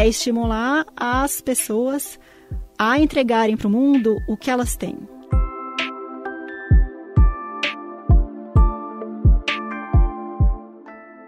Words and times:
é 0.00 0.08
estimular 0.08 0.86
as 0.96 1.42
pessoas 1.42 2.18
a 2.78 2.98
entregarem 2.98 3.54
para 3.54 3.68
o 3.68 3.70
mundo 3.70 4.16
o 4.26 4.34
que 4.34 4.50
elas 4.50 4.74
têm. 4.74 4.96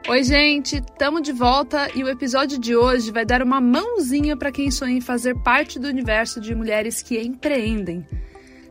Oi, 0.08 0.24
gente, 0.24 0.76
estamos 0.76 1.20
de 1.20 1.32
volta 1.32 1.90
e 1.94 2.02
o 2.02 2.08
episódio 2.08 2.58
de 2.58 2.74
hoje 2.74 3.12
vai 3.12 3.26
dar 3.26 3.42
uma 3.42 3.60
mãozinha 3.60 4.38
para 4.38 4.50
quem 4.50 4.70
sonha 4.70 4.96
em 4.96 5.02
fazer 5.02 5.36
parte 5.42 5.78
do 5.78 5.86
universo 5.86 6.40
de 6.40 6.54
mulheres 6.54 7.02
que 7.02 7.20
empreendem. 7.20 8.06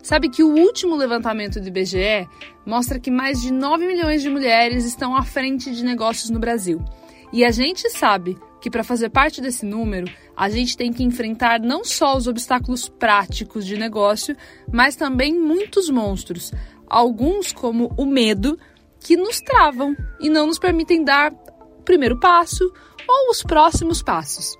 Sabe 0.01 0.29
que 0.29 0.41
o 0.41 0.49
último 0.49 0.95
levantamento 0.95 1.61
do 1.61 1.67
IBGE 1.67 2.27
mostra 2.65 2.99
que 2.99 3.11
mais 3.11 3.39
de 3.39 3.53
9 3.53 3.85
milhões 3.85 4.23
de 4.23 4.31
mulheres 4.31 4.83
estão 4.83 5.15
à 5.15 5.21
frente 5.21 5.71
de 5.71 5.85
negócios 5.85 6.31
no 6.31 6.39
Brasil. 6.39 6.83
E 7.31 7.45
a 7.45 7.51
gente 7.51 7.87
sabe 7.91 8.35
que 8.61 8.69
para 8.69 8.83
fazer 8.83 9.09
parte 9.09 9.41
desse 9.41 9.65
número, 9.65 10.07
a 10.37 10.49
gente 10.49 10.77
tem 10.77 10.93
que 10.93 11.03
enfrentar 11.03 11.59
não 11.59 11.83
só 11.83 12.15
os 12.15 12.27
obstáculos 12.27 12.87
práticos 12.87 13.65
de 13.65 13.75
negócio, 13.75 14.37
mas 14.71 14.95
também 14.95 15.37
muitos 15.37 15.89
monstros. 15.89 16.53
Alguns, 16.87 17.51
como 17.51 17.91
o 17.97 18.05
medo, 18.05 18.57
que 18.99 19.17
nos 19.17 19.41
travam 19.41 19.97
e 20.19 20.29
não 20.29 20.45
nos 20.45 20.59
permitem 20.59 21.03
dar 21.03 21.33
o 21.33 21.81
primeiro 21.83 22.19
passo 22.19 22.71
ou 23.07 23.31
os 23.31 23.41
próximos 23.41 24.03
passos. 24.03 24.55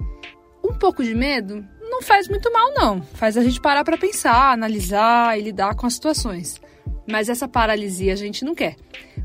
Um 0.64 0.74
pouco 0.74 1.04
de 1.04 1.14
medo 1.14 1.64
não 1.80 2.02
faz 2.02 2.28
muito 2.28 2.52
mal, 2.52 2.74
não. 2.74 3.02
Faz 3.02 3.38
a 3.38 3.44
gente 3.44 3.62
parar 3.62 3.84
para 3.84 3.98
pensar, 3.98 4.52
analisar 4.52 5.38
e 5.38 5.44
lidar 5.44 5.76
com 5.76 5.86
as 5.86 5.94
situações. 5.94 6.60
Mas 7.08 7.30
essa 7.30 7.48
paralisia 7.48 8.14
a 8.14 8.16
gente 8.16 8.44
não 8.46 8.56
quer. 8.56 8.76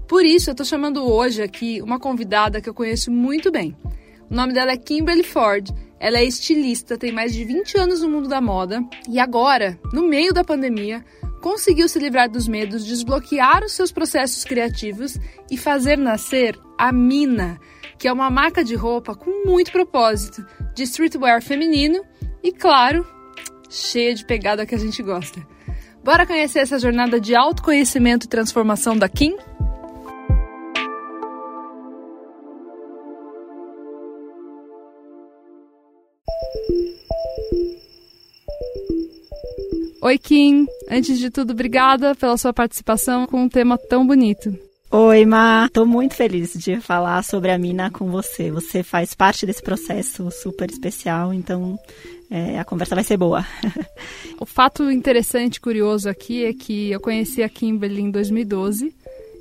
Por 0.08 0.24
isso, 0.24 0.50
eu 0.50 0.52
estou 0.52 0.66
chamando 0.66 1.04
hoje 1.04 1.42
aqui 1.42 1.80
uma 1.80 1.98
convidada 1.98 2.60
que 2.60 2.68
eu 2.68 2.74
conheço 2.74 3.10
muito 3.10 3.50
bem. 3.50 3.77
O 4.30 4.34
nome 4.34 4.52
dela 4.52 4.72
é 4.72 4.76
Kimberly 4.76 5.22
Ford. 5.22 5.69
Ela 5.98 6.19
é 6.19 6.24
estilista, 6.24 6.98
tem 6.98 7.12
mais 7.12 7.32
de 7.32 7.44
20 7.44 7.78
anos 7.78 8.02
no 8.02 8.08
mundo 8.08 8.28
da 8.28 8.41
moda 8.41 8.83
e 9.08 9.18
agora, 9.18 9.78
no 9.92 10.06
meio 10.06 10.33
da 10.33 10.44
pandemia, 10.44 11.05
conseguiu 11.41 11.88
se 11.88 11.98
livrar 11.98 12.28
dos 12.28 12.46
medos, 12.46 12.84
desbloquear 12.84 13.64
os 13.64 13.72
seus 13.72 13.91
processos 13.91 14.44
criativos 14.44 15.18
e 15.50 15.56
fazer 15.56 15.96
nascer 15.96 16.58
a 16.78 16.92
Mina, 16.92 17.58
que 17.98 18.08
é 18.08 18.12
uma 18.12 18.28
marca 18.28 18.62
de 18.62 18.74
roupa 18.74 19.14
com 19.14 19.46
muito 19.46 19.72
propósito, 19.72 20.44
de 20.74 20.83
streetwear 20.83 21.42
feminino 21.42 22.05
e, 22.42 22.52
claro, 22.52 23.06
cheia 23.70 24.14
de 24.14 24.24
pegada 24.24 24.66
que 24.66 24.74
a 24.74 24.78
gente 24.78 25.02
gosta. 25.02 25.40
Bora 26.05 26.27
conhecer 26.27 26.61
essa 26.61 26.78
jornada 26.78 27.20
de 27.20 27.34
autoconhecimento 27.34 28.27
e 28.27 28.28
transformação 28.28 28.96
da 28.96 29.08
Kim? 29.08 29.36
Oi, 40.06 40.18
Kim. 40.18 40.68
Antes 40.88 41.18
de 41.18 41.30
tudo, 41.30 41.50
obrigada 41.50 42.14
pela 42.14 42.36
sua 42.36 42.52
participação 42.52 43.26
com 43.26 43.42
um 43.42 43.48
tema 43.48 43.76
tão 43.76 44.06
bonito. 44.06 44.56
Oi, 44.88 45.26
Ma. 45.26 45.68
Tô 45.72 45.84
muito 45.84 46.14
feliz 46.14 46.52
de 46.52 46.80
falar 46.80 47.24
sobre 47.24 47.50
a 47.50 47.58
Mina 47.58 47.90
com 47.90 48.08
você. 48.08 48.48
Você 48.52 48.84
faz 48.84 49.14
parte 49.14 49.44
desse 49.44 49.60
processo 49.60 50.30
super 50.30 50.70
especial, 50.70 51.34
então 51.34 51.77
é, 52.30 52.56
a 52.56 52.64
conversa 52.64 52.94
vai 52.94 53.02
ser 53.02 53.16
boa. 53.16 53.44
o 54.38 54.46
fato 54.46 54.88
interessante, 54.92 55.60
curioso 55.60 56.08
aqui 56.08 56.44
é 56.44 56.52
que 56.52 56.92
eu 56.92 57.00
conheci 57.00 57.42
a 57.42 57.48
Kimberly 57.48 58.02
em 58.02 58.10
2012. 58.12 58.94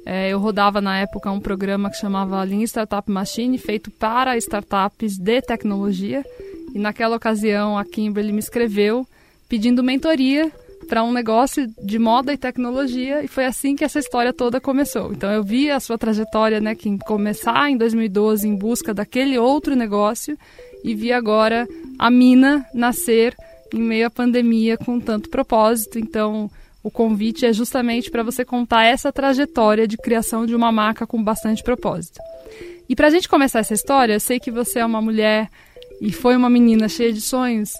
É, 0.03 0.29
eu 0.29 0.39
rodava 0.39 0.81
na 0.81 0.97
época 0.97 1.29
um 1.29 1.39
programa 1.39 1.91
que 1.91 1.97
chamava 1.97 2.43
Lean 2.43 2.63
Startup 2.63 3.07
Machine, 3.11 3.59
feito 3.59 3.91
para 3.91 4.35
startups 4.37 5.15
de 5.19 5.43
tecnologia. 5.43 6.25
E 6.73 6.79
naquela 6.79 7.17
ocasião 7.17 7.77
a 7.77 7.85
Kimberly 7.85 8.33
me 8.33 8.39
escreveu 8.39 9.05
pedindo 9.47 9.83
mentoria 9.83 10.51
para 10.87 11.03
um 11.03 11.11
negócio 11.11 11.67
de 11.83 11.97
moda 11.97 12.31
e 12.31 12.37
tecnologia 12.37 13.23
e 13.23 13.27
foi 13.27 13.45
assim 13.45 13.75
que 13.75 13.83
essa 13.83 13.99
história 13.99 14.31
toda 14.31 14.61
começou. 14.61 15.11
Então 15.11 15.31
eu 15.31 15.43
vi 15.43 15.69
a 15.69 15.79
sua 15.79 15.97
trajetória, 15.97 16.61
né, 16.61 16.75
que 16.75 16.97
começar 16.99 17.69
em 17.69 17.77
2012 17.77 18.47
em 18.47 18.55
busca 18.55 18.93
daquele 18.93 19.37
outro 19.37 19.75
negócio 19.75 20.37
e 20.83 20.93
vi 20.93 21.11
agora 21.11 21.67
a 21.97 22.09
Mina 22.11 22.65
nascer 22.73 23.35
em 23.73 23.81
meio 23.81 24.07
à 24.07 24.09
pandemia 24.09 24.77
com 24.77 24.99
tanto 24.99 25.29
propósito. 25.29 25.97
Então 25.97 26.49
o 26.83 26.91
convite 26.91 27.45
é 27.45 27.51
justamente 27.51 28.11
para 28.11 28.21
você 28.21 28.45
contar 28.45 28.83
essa 28.83 29.11
trajetória 29.11 29.87
de 29.87 29.97
criação 29.97 30.45
de 30.45 30.55
uma 30.55 30.71
marca 30.71 31.07
com 31.07 31.23
bastante 31.23 31.63
propósito. 31.63 32.19
E 32.87 32.95
para 32.95 33.07
a 33.07 33.09
gente 33.09 33.27
começar 33.27 33.59
essa 33.59 33.73
história, 33.73 34.13
eu 34.13 34.19
sei 34.19 34.39
que 34.39 34.51
você 34.51 34.79
é 34.79 34.85
uma 34.85 35.01
mulher 35.01 35.49
e 35.99 36.11
foi 36.11 36.35
uma 36.35 36.49
menina 36.49 36.87
cheia 36.87 37.11
de 37.11 37.21
sonhos. 37.21 37.71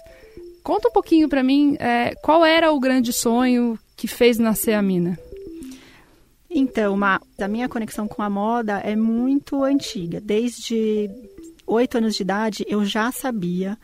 Conta 0.66 0.88
um 0.88 0.90
pouquinho 0.90 1.28
para 1.28 1.44
mim 1.44 1.76
é, 1.78 2.16
qual 2.16 2.44
era 2.44 2.72
o 2.72 2.80
grande 2.80 3.12
sonho 3.12 3.78
que 3.96 4.08
fez 4.08 4.36
nascer 4.36 4.72
a 4.72 4.82
Mina. 4.82 5.16
Então, 6.50 6.92
uma, 6.92 7.20
a 7.40 7.46
minha 7.46 7.68
conexão 7.68 8.08
com 8.08 8.20
a 8.20 8.28
moda 8.28 8.80
é 8.80 8.96
muito 8.96 9.62
antiga. 9.62 10.20
Desde 10.20 11.08
oito 11.68 11.98
anos 11.98 12.16
de 12.16 12.22
idade, 12.24 12.64
eu 12.66 12.84
já 12.84 13.12
sabia 13.12 13.78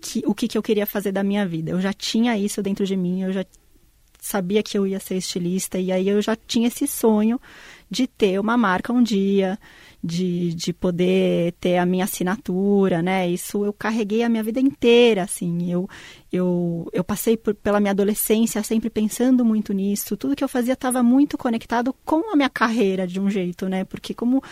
que, 0.00 0.24
o 0.26 0.34
que, 0.34 0.48
que 0.48 0.58
eu 0.58 0.62
queria 0.62 0.86
fazer 0.86 1.12
da 1.12 1.22
minha 1.22 1.46
vida. 1.46 1.70
Eu 1.70 1.80
já 1.80 1.92
tinha 1.92 2.36
isso 2.36 2.60
dentro 2.60 2.84
de 2.84 2.96
mim, 2.96 3.22
eu 3.22 3.32
já 3.32 3.44
sabia 4.24 4.62
que 4.62 4.78
eu 4.78 4.86
ia 4.86 4.98
ser 4.98 5.16
estilista, 5.16 5.78
e 5.78 5.92
aí 5.92 6.08
eu 6.08 6.22
já 6.22 6.34
tinha 6.34 6.68
esse 6.68 6.86
sonho 6.86 7.38
de 7.90 8.06
ter 8.06 8.40
uma 8.40 8.56
marca 8.56 8.92
um 8.92 9.02
dia, 9.02 9.58
de, 10.02 10.54
de 10.54 10.72
poder 10.72 11.52
ter 11.60 11.76
a 11.76 11.84
minha 11.84 12.04
assinatura, 12.04 13.02
né? 13.02 13.28
Isso 13.28 13.64
eu 13.64 13.72
carreguei 13.72 14.22
a 14.22 14.28
minha 14.28 14.42
vida 14.42 14.60
inteira, 14.60 15.22
assim. 15.22 15.70
Eu, 15.70 15.88
eu, 16.32 16.88
eu 16.92 17.04
passei 17.04 17.36
por, 17.36 17.54
pela 17.54 17.80
minha 17.80 17.92
adolescência 17.92 18.62
sempre 18.62 18.88
pensando 18.88 19.44
muito 19.44 19.72
nisso. 19.72 20.16
Tudo 20.16 20.34
que 20.34 20.42
eu 20.42 20.48
fazia 20.48 20.72
estava 20.72 21.02
muito 21.02 21.36
conectado 21.36 21.94
com 22.04 22.32
a 22.32 22.36
minha 22.36 22.50
carreira, 22.50 23.06
de 23.06 23.20
um 23.20 23.28
jeito, 23.28 23.68
né? 23.68 23.84
Porque 23.84 24.14
como 24.14 24.42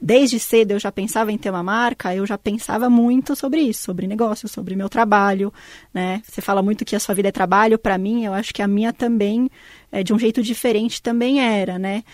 desde 0.00 0.38
cedo 0.38 0.72
eu 0.72 0.78
já 0.78 0.92
pensava 0.92 1.32
em 1.32 1.38
ter 1.38 1.50
uma 1.50 1.62
marca, 1.62 2.14
eu 2.14 2.26
já 2.26 2.36
pensava 2.36 2.90
muito 2.90 3.34
sobre 3.34 3.60
isso, 3.60 3.82
sobre 3.84 4.06
negócio, 4.06 4.48
sobre 4.48 4.76
meu 4.76 4.88
trabalho, 4.88 5.52
né? 5.92 6.22
Você 6.24 6.40
fala 6.40 6.62
muito 6.62 6.84
que 6.84 6.96
a 6.96 7.00
sua 7.00 7.14
vida 7.14 7.28
é 7.28 7.32
trabalho, 7.32 7.78
para 7.78 7.98
mim, 7.98 8.24
eu 8.24 8.32
acho 8.32 8.52
que 8.52 8.62
a 8.62 8.68
minha 8.68 8.92
também, 8.92 9.50
é, 9.90 10.02
de 10.02 10.12
um 10.12 10.18
jeito 10.18 10.42
diferente, 10.42 11.02
também 11.02 11.40
era, 11.40 11.78
né? 11.78 12.04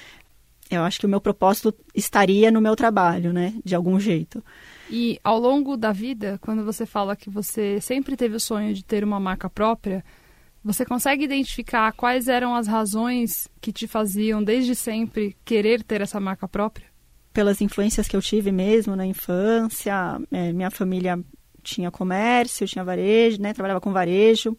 eu 0.77 0.83
acho 0.83 0.99
que 0.99 1.07
o 1.07 1.09
meu 1.09 1.21
propósito 1.21 1.75
estaria 1.95 2.51
no 2.51 2.61
meu 2.61 2.75
trabalho, 2.75 3.33
né? 3.33 3.55
De 3.65 3.75
algum 3.75 4.01
jeito. 4.01 4.43
E 4.91 5.19
ao 5.23 5.39
longo 5.39 5.77
da 5.77 5.93
vida, 5.93 6.39
quando 6.41 6.65
você 6.65 6.87
fala 6.87 7.17
que 7.17 7.31
você 7.31 7.81
sempre 7.81 8.17
teve 8.17 8.37
o 8.37 8.41
sonho 8.41 8.75
de 8.75 8.85
ter 8.85 9.05
uma 9.05 9.21
marca 9.21 9.51
própria, 9.51 10.05
você 10.65 10.85
consegue 10.85 11.25
identificar 11.25 11.93
quais 11.93 12.29
eram 12.29 12.55
as 12.55 12.67
razões 12.67 13.49
que 13.61 13.73
te 13.73 13.87
faziam 13.87 14.43
desde 14.43 14.75
sempre 14.75 15.37
querer 15.45 15.83
ter 15.83 16.01
essa 16.01 16.21
marca 16.21 16.49
própria? 16.49 16.92
Pelas 17.33 17.61
influências 17.61 18.07
que 18.07 18.17
eu 18.17 18.23
tive 18.23 18.53
mesmo 18.53 18.95
na 18.95 19.07
infância, 19.07 20.21
é, 20.31 20.53
minha 20.53 20.71
família 20.71 21.19
tinha 21.63 21.91
comércio, 21.91 22.67
tinha 22.67 22.85
varejo, 22.85 23.41
né? 23.41 23.53
Trabalhava 23.53 23.81
com 23.81 23.93
varejo 23.93 24.57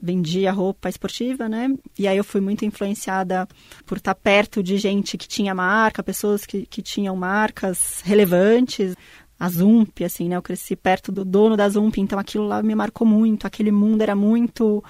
vendia 0.00 0.52
roupa 0.52 0.88
esportiva, 0.88 1.48
né? 1.48 1.70
E 1.98 2.08
aí 2.08 2.16
eu 2.16 2.24
fui 2.24 2.40
muito 2.40 2.64
influenciada 2.64 3.46
por 3.86 3.98
estar 3.98 4.14
perto 4.14 4.62
de 4.62 4.76
gente 4.76 5.16
que 5.16 5.28
tinha 5.28 5.54
marca, 5.54 6.02
pessoas 6.02 6.44
que, 6.44 6.66
que 6.66 6.82
tinham 6.82 7.14
marcas 7.16 8.00
relevantes. 8.04 8.94
A 9.36 9.48
Zump, 9.48 10.02
assim, 10.04 10.28
né? 10.28 10.36
Eu 10.36 10.42
cresci 10.42 10.76
perto 10.76 11.10
do 11.10 11.24
dono 11.24 11.56
da 11.56 11.68
Zump, 11.68 11.98
então 11.98 12.18
aquilo 12.18 12.46
lá 12.46 12.62
me 12.62 12.74
marcou 12.74 13.06
muito. 13.06 13.46
Aquele 13.46 13.72
mundo 13.72 14.00
era 14.00 14.14
muito 14.14 14.82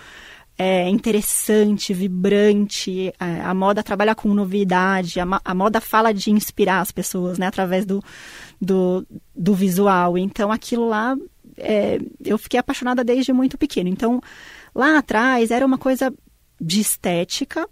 é, 0.58 0.88
interessante, 0.88 1.92
vibrante. 1.92 3.12
É, 3.20 3.40
a 3.42 3.54
moda 3.54 3.82
trabalha 3.82 4.14
com 4.14 4.32
novidade. 4.32 5.20
A, 5.20 5.26
a, 5.44 5.54
moda 5.54 5.80
fala 5.80 6.12
de 6.12 6.30
inspirar 6.30 6.80
as 6.80 6.92
pessoas, 6.92 7.38
né? 7.38 7.46
Através 7.46 7.84
do, 7.84 8.02
do, 8.60 9.06
do 9.34 9.54
visual. 9.54 10.16
Então 10.16 10.52
aquilo 10.52 10.88
lá, 10.88 11.16
é, 11.56 11.98
eu 12.24 12.38
fiquei 12.38 12.58
apaixonada 12.58 13.02
desde 13.02 13.32
muito 13.32 13.58
pequeno. 13.58 13.88
Então 13.88 14.20
Lá 14.74 14.98
atrás 14.98 15.50
era 15.50 15.64
uma 15.64 15.78
coisa 15.78 16.12
de 16.60 16.80
estética. 16.80 17.68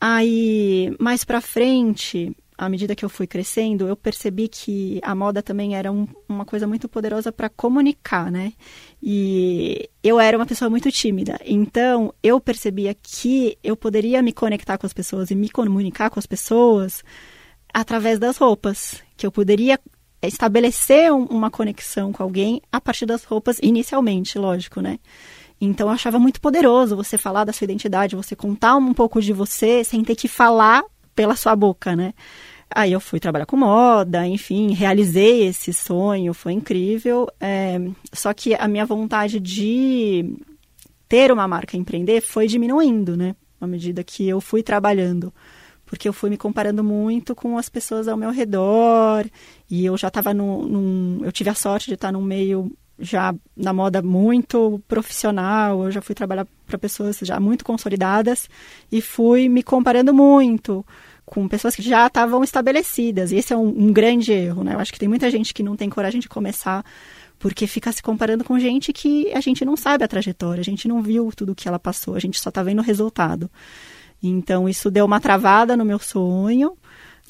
Aí, 0.00 0.94
mais 0.98 1.24
para 1.24 1.40
frente, 1.40 2.34
à 2.58 2.68
medida 2.68 2.96
que 2.96 3.04
eu 3.04 3.08
fui 3.08 3.24
crescendo, 3.24 3.86
eu 3.86 3.94
percebi 3.94 4.48
que 4.48 4.98
a 5.04 5.14
moda 5.14 5.40
também 5.40 5.76
era 5.76 5.92
um, 5.92 6.08
uma 6.28 6.44
coisa 6.44 6.66
muito 6.66 6.88
poderosa 6.88 7.30
para 7.30 7.48
comunicar, 7.48 8.32
né? 8.32 8.52
E 9.00 9.88
eu 10.02 10.18
era 10.18 10.36
uma 10.36 10.44
pessoa 10.44 10.68
muito 10.68 10.90
tímida, 10.90 11.38
então 11.46 12.12
eu 12.20 12.40
percebia 12.40 12.92
que 13.00 13.56
eu 13.62 13.76
poderia 13.76 14.20
me 14.20 14.32
conectar 14.32 14.76
com 14.76 14.84
as 14.84 14.92
pessoas 14.92 15.30
e 15.30 15.36
me 15.36 15.48
comunicar 15.48 16.10
com 16.10 16.18
as 16.18 16.26
pessoas 16.26 17.04
através 17.72 18.18
das 18.18 18.36
roupas, 18.36 19.04
que 19.16 19.24
eu 19.24 19.30
poderia 19.30 19.78
estabelecer 20.20 21.12
um, 21.12 21.26
uma 21.26 21.52
conexão 21.52 22.12
com 22.12 22.24
alguém 22.24 22.60
a 22.72 22.80
partir 22.80 23.06
das 23.06 23.22
roupas 23.22 23.60
inicialmente, 23.62 24.36
lógico, 24.36 24.80
né? 24.80 24.98
Então 25.60 25.86
eu 25.86 25.92
achava 25.92 26.18
muito 26.18 26.40
poderoso 26.40 26.96
você 26.96 27.16
falar 27.16 27.44
da 27.44 27.52
sua 27.52 27.66
identidade, 27.66 28.16
você 28.16 28.34
contar 28.34 28.76
um 28.76 28.92
pouco 28.92 29.20
de 29.20 29.32
você 29.32 29.84
sem 29.84 30.02
ter 30.02 30.16
que 30.16 30.26
falar 30.26 30.82
pela 31.18 31.34
sua 31.34 31.56
boca, 31.56 31.96
né? 31.96 32.14
Aí 32.72 32.92
eu 32.92 33.00
fui 33.00 33.18
trabalhar 33.18 33.44
com 33.44 33.56
moda, 33.56 34.24
enfim, 34.24 34.72
realizei 34.72 35.48
esse 35.48 35.72
sonho, 35.72 36.32
foi 36.32 36.52
incrível. 36.52 37.26
É, 37.40 37.80
só 38.12 38.32
que 38.32 38.54
a 38.54 38.68
minha 38.68 38.86
vontade 38.86 39.40
de 39.40 40.36
ter 41.08 41.32
uma 41.32 41.48
marca 41.48 41.76
empreender 41.76 42.20
foi 42.20 42.46
diminuindo, 42.46 43.16
né? 43.16 43.34
À 43.60 43.66
medida 43.66 44.04
que 44.04 44.28
eu 44.28 44.40
fui 44.40 44.62
trabalhando. 44.62 45.34
Porque 45.84 46.08
eu 46.08 46.12
fui 46.12 46.30
me 46.30 46.36
comparando 46.36 46.84
muito 46.84 47.34
com 47.34 47.58
as 47.58 47.68
pessoas 47.68 48.06
ao 48.06 48.16
meu 48.16 48.30
redor. 48.30 49.26
E 49.68 49.84
eu 49.84 49.96
já 49.96 50.06
estava 50.06 50.32
num, 50.32 50.62
num. 50.62 51.24
Eu 51.24 51.32
tive 51.32 51.50
a 51.50 51.54
sorte 51.54 51.88
de 51.88 51.94
estar 51.94 52.12
num 52.12 52.22
meio 52.22 52.70
já 52.98 53.34
na 53.56 53.72
moda 53.72 54.02
muito 54.02 54.80
profissional, 54.88 55.84
eu 55.84 55.90
já 55.90 56.02
fui 56.02 56.14
trabalhar 56.14 56.46
para 56.66 56.78
pessoas 56.78 57.18
já 57.22 57.38
muito 57.38 57.64
consolidadas 57.64 58.48
e 58.90 59.00
fui 59.00 59.48
me 59.48 59.62
comparando 59.62 60.12
muito 60.12 60.84
com 61.28 61.46
pessoas 61.46 61.76
que 61.76 61.82
já 61.82 62.06
estavam 62.06 62.42
estabelecidas. 62.42 63.30
E 63.30 63.36
esse 63.36 63.52
é 63.52 63.56
um, 63.56 63.68
um, 63.68 63.92
grande 63.92 64.32
erro, 64.32 64.64
né? 64.64 64.74
Eu 64.74 64.80
acho 64.80 64.92
que 64.92 64.98
tem 64.98 65.08
muita 65.08 65.30
gente 65.30 65.54
que 65.54 65.62
não 65.62 65.76
tem 65.76 65.88
coragem 65.88 66.20
de 66.20 66.28
começar 66.28 66.84
porque 67.38 67.66
fica 67.66 67.92
se 67.92 68.02
comparando 68.02 68.42
com 68.42 68.58
gente 68.58 68.92
que 68.92 69.32
a 69.32 69.40
gente 69.40 69.64
não 69.64 69.76
sabe 69.76 70.02
a 70.02 70.08
trajetória, 70.08 70.60
a 70.60 70.64
gente 70.64 70.88
não 70.88 71.00
viu 71.00 71.30
tudo 71.34 71.54
que 71.54 71.68
ela 71.68 71.78
passou, 71.78 72.16
a 72.16 72.18
gente 72.18 72.40
só 72.40 72.48
está 72.48 72.62
vendo 72.62 72.80
o 72.80 72.84
resultado. 72.84 73.48
Então 74.22 74.68
isso 74.68 74.90
deu 74.90 75.04
uma 75.04 75.20
travada 75.20 75.76
no 75.76 75.84
meu 75.84 75.98
sonho. 75.98 76.76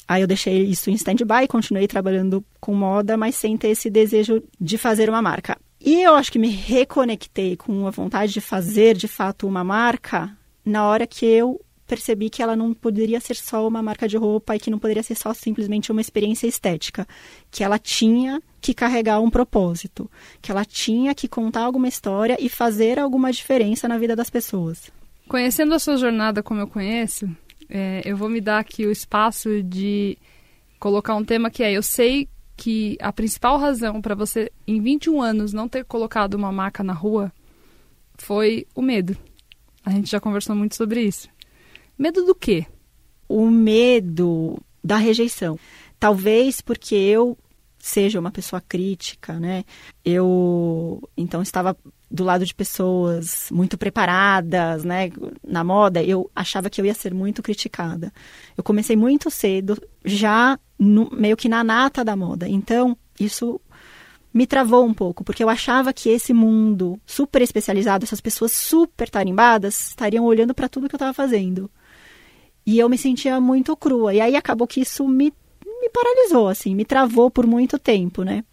Aí 0.07 0.21
eu 0.21 0.27
deixei 0.27 0.63
isso 0.63 0.89
em 0.89 0.93
stand-by, 0.93 1.47
continuei 1.47 1.87
trabalhando 1.87 2.43
com 2.59 2.73
moda, 2.73 3.15
mas 3.15 3.35
sem 3.35 3.55
ter 3.55 3.69
esse 3.69 3.89
desejo 3.91 4.41
de 4.59 4.77
fazer 4.77 5.07
uma 5.07 5.21
marca. 5.21 5.55
E 5.79 6.01
eu 6.01 6.15
acho 6.15 6.31
que 6.31 6.39
me 6.39 6.49
reconectei 6.49 7.55
com 7.55 7.85
a 7.85 7.91
vontade 7.91 8.33
de 8.33 8.41
fazer 8.41 8.97
de 8.97 9.07
fato 9.07 9.47
uma 9.47 9.63
marca 9.63 10.35
na 10.65 10.87
hora 10.87 11.05
que 11.05 11.25
eu 11.25 11.61
percebi 11.89 12.29
que 12.29 12.43
ela 12.43 12.55
não 12.55 12.71
poderia 12.71 13.19
ser 13.19 13.35
só 13.35 13.67
uma 13.67 13.81
marca 13.81 14.07
de 14.07 14.15
roupa 14.15 14.55
e 14.55 14.59
que 14.59 14.69
não 14.69 14.77
poderia 14.77 15.01
ser 15.01 15.15
só 15.15 15.33
simplesmente 15.33 15.91
uma 15.91 15.99
experiência 15.99 16.45
estética, 16.45 17.07
que 17.49 17.63
ela 17.63 17.79
tinha 17.79 18.41
que 18.61 18.75
carregar 18.75 19.19
um 19.19 19.29
propósito, 19.29 20.09
que 20.39 20.51
ela 20.51 20.63
tinha 20.63 21.15
que 21.15 21.27
contar 21.27 21.61
alguma 21.61 21.87
história 21.87 22.37
e 22.39 22.47
fazer 22.47 22.99
alguma 22.99 23.31
diferença 23.31 23.87
na 23.87 23.97
vida 23.97 24.15
das 24.15 24.29
pessoas. 24.29 24.91
Conhecendo 25.27 25.73
a 25.73 25.79
sua 25.79 25.97
jornada 25.97 26.43
como 26.43 26.61
eu 26.61 26.67
conheço, 26.67 27.27
é, 27.67 28.01
eu 28.05 28.15
vou 28.15 28.29
me 28.29 28.39
dar 28.39 28.59
aqui 28.59 28.85
o 28.85 28.91
espaço 28.91 29.63
de 29.63 30.15
colocar 30.79 31.15
um 31.15 31.25
tema 31.25 31.49
que 31.49 31.63
é: 31.63 31.71
eu 31.71 31.83
sei 31.83 32.29
que 32.55 32.97
a 33.01 33.11
principal 33.11 33.57
razão 33.57 34.01
para 34.01 34.13
você, 34.13 34.51
em 34.67 34.79
21 34.81 35.21
anos, 35.21 35.53
não 35.53 35.67
ter 35.67 35.85
colocado 35.85 36.35
uma 36.35 36.51
marca 36.51 36.83
na 36.83 36.93
rua 36.93 37.31
foi 38.17 38.67
o 38.75 38.81
medo. 38.81 39.17
A 39.83 39.91
gente 39.91 40.11
já 40.11 40.19
conversou 40.19 40.55
muito 40.55 40.75
sobre 40.75 41.01
isso. 41.01 41.29
Medo 41.99 42.25
do 42.25 42.33
quê? 42.33 42.65
O 43.27 43.47
medo 43.51 44.57
da 44.81 44.95
rejeição. 44.95 45.59
Talvez 45.99 46.61
porque 46.61 46.95
eu 46.95 47.37
seja 47.77 48.19
uma 48.19 48.31
pessoa 48.31 48.61
crítica, 48.61 49.37
né? 49.37 49.65
Eu 50.03 51.01
então 51.17 51.41
estava 51.41 51.75
do 52.09 52.23
lado 52.23 52.45
de 52.45 52.55
pessoas 52.55 53.49
muito 53.51 53.77
preparadas, 53.77 54.83
né, 54.83 55.11
na 55.45 55.63
moda, 55.63 56.01
eu 56.01 56.29
achava 56.35 56.67
que 56.69 56.81
eu 56.81 56.85
ia 56.85 56.93
ser 56.95 57.13
muito 57.13 57.43
criticada. 57.43 58.11
Eu 58.57 58.63
comecei 58.63 58.95
muito 58.95 59.29
cedo, 59.29 59.79
já 60.03 60.57
no, 60.77 61.09
meio 61.11 61.37
que 61.37 61.47
na 61.47 61.63
nata 61.63 62.03
da 62.03 62.15
moda. 62.15 62.47
Então, 62.47 62.97
isso 63.19 63.61
me 64.33 64.47
travou 64.47 64.85
um 64.85 64.93
pouco, 64.93 65.23
porque 65.23 65.43
eu 65.43 65.49
achava 65.49 65.93
que 65.93 66.09
esse 66.09 66.33
mundo 66.33 66.99
super 67.05 67.43
especializado, 67.43 68.05
essas 68.05 68.21
pessoas 68.21 68.53
super 68.53 69.07
tarimbadas, 69.07 69.89
estariam 69.89 70.25
olhando 70.25 70.55
para 70.55 70.69
tudo 70.69 70.89
que 70.89 70.95
eu 70.95 70.97
estava 70.97 71.13
fazendo. 71.13 71.69
E 72.69 72.77
eu 72.77 72.87
me 72.87 72.99
sentia 72.99 73.41
muito 73.41 73.75
crua. 73.75 74.13
E 74.13 74.21
aí 74.21 74.35
acabou 74.35 74.67
que 74.67 74.81
isso 74.81 75.07
me, 75.07 75.33
me 75.81 75.89
paralisou, 75.89 76.47
assim, 76.47 76.75
me 76.75 76.85
travou 76.85 77.31
por 77.31 77.47
muito 77.47 77.79
tempo, 77.79 78.21
né? 78.21 78.43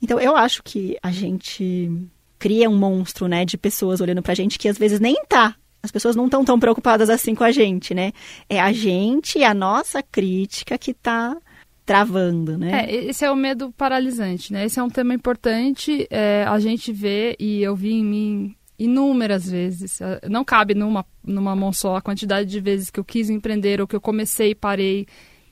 Então 0.00 0.18
eu 0.18 0.34
acho 0.34 0.62
que 0.62 0.96
a 1.02 1.10
gente 1.10 1.92
cria 2.38 2.70
um 2.70 2.76
monstro, 2.76 3.28
né, 3.28 3.44
de 3.44 3.58
pessoas 3.58 4.00
olhando 4.00 4.22
pra 4.22 4.32
gente 4.32 4.58
que 4.58 4.66
às 4.66 4.78
vezes 4.78 4.98
nem 4.98 5.14
tá. 5.28 5.54
As 5.82 5.90
pessoas 5.90 6.16
não 6.16 6.24
estão 6.24 6.42
tão 6.42 6.58
preocupadas 6.58 7.10
assim 7.10 7.34
com 7.34 7.44
a 7.44 7.52
gente, 7.52 7.92
né? 7.92 8.12
É 8.48 8.58
a 8.58 8.72
gente 8.72 9.38
e 9.38 9.44
a 9.44 9.52
nossa 9.52 10.02
crítica 10.02 10.78
que 10.78 10.94
tá 10.94 11.36
travando, 11.84 12.56
né? 12.56 12.86
É, 12.86 12.94
esse 12.94 13.26
é 13.26 13.30
o 13.30 13.36
medo 13.36 13.70
paralisante, 13.72 14.54
né? 14.54 14.64
Esse 14.64 14.78
é 14.78 14.82
um 14.82 14.88
tema 14.88 15.12
importante. 15.12 16.06
É, 16.08 16.46
a 16.48 16.58
gente 16.58 16.90
vê, 16.90 17.36
e 17.38 17.62
eu 17.62 17.76
vi 17.76 17.92
em 17.92 18.04
mim 18.04 18.56
inúmeras 18.84 19.48
vezes. 19.50 20.00
Eh, 20.00 20.20
não 20.28 20.44
cabe 20.44 20.74
numa, 20.74 21.04
numa 21.22 21.54
mão 21.56 21.72
só 21.72 21.96
a 21.96 22.02
quantidade 22.02 22.48
de 22.48 22.60
vezes 22.60 22.90
que 22.90 23.00
eu 23.00 23.04
quis 23.04 23.30
empreender 23.30 23.80
ou 23.80 23.86
que 23.86 23.96
eu 23.96 24.00
comecei 24.00 24.50
e 24.50 24.54
parei. 24.54 25.06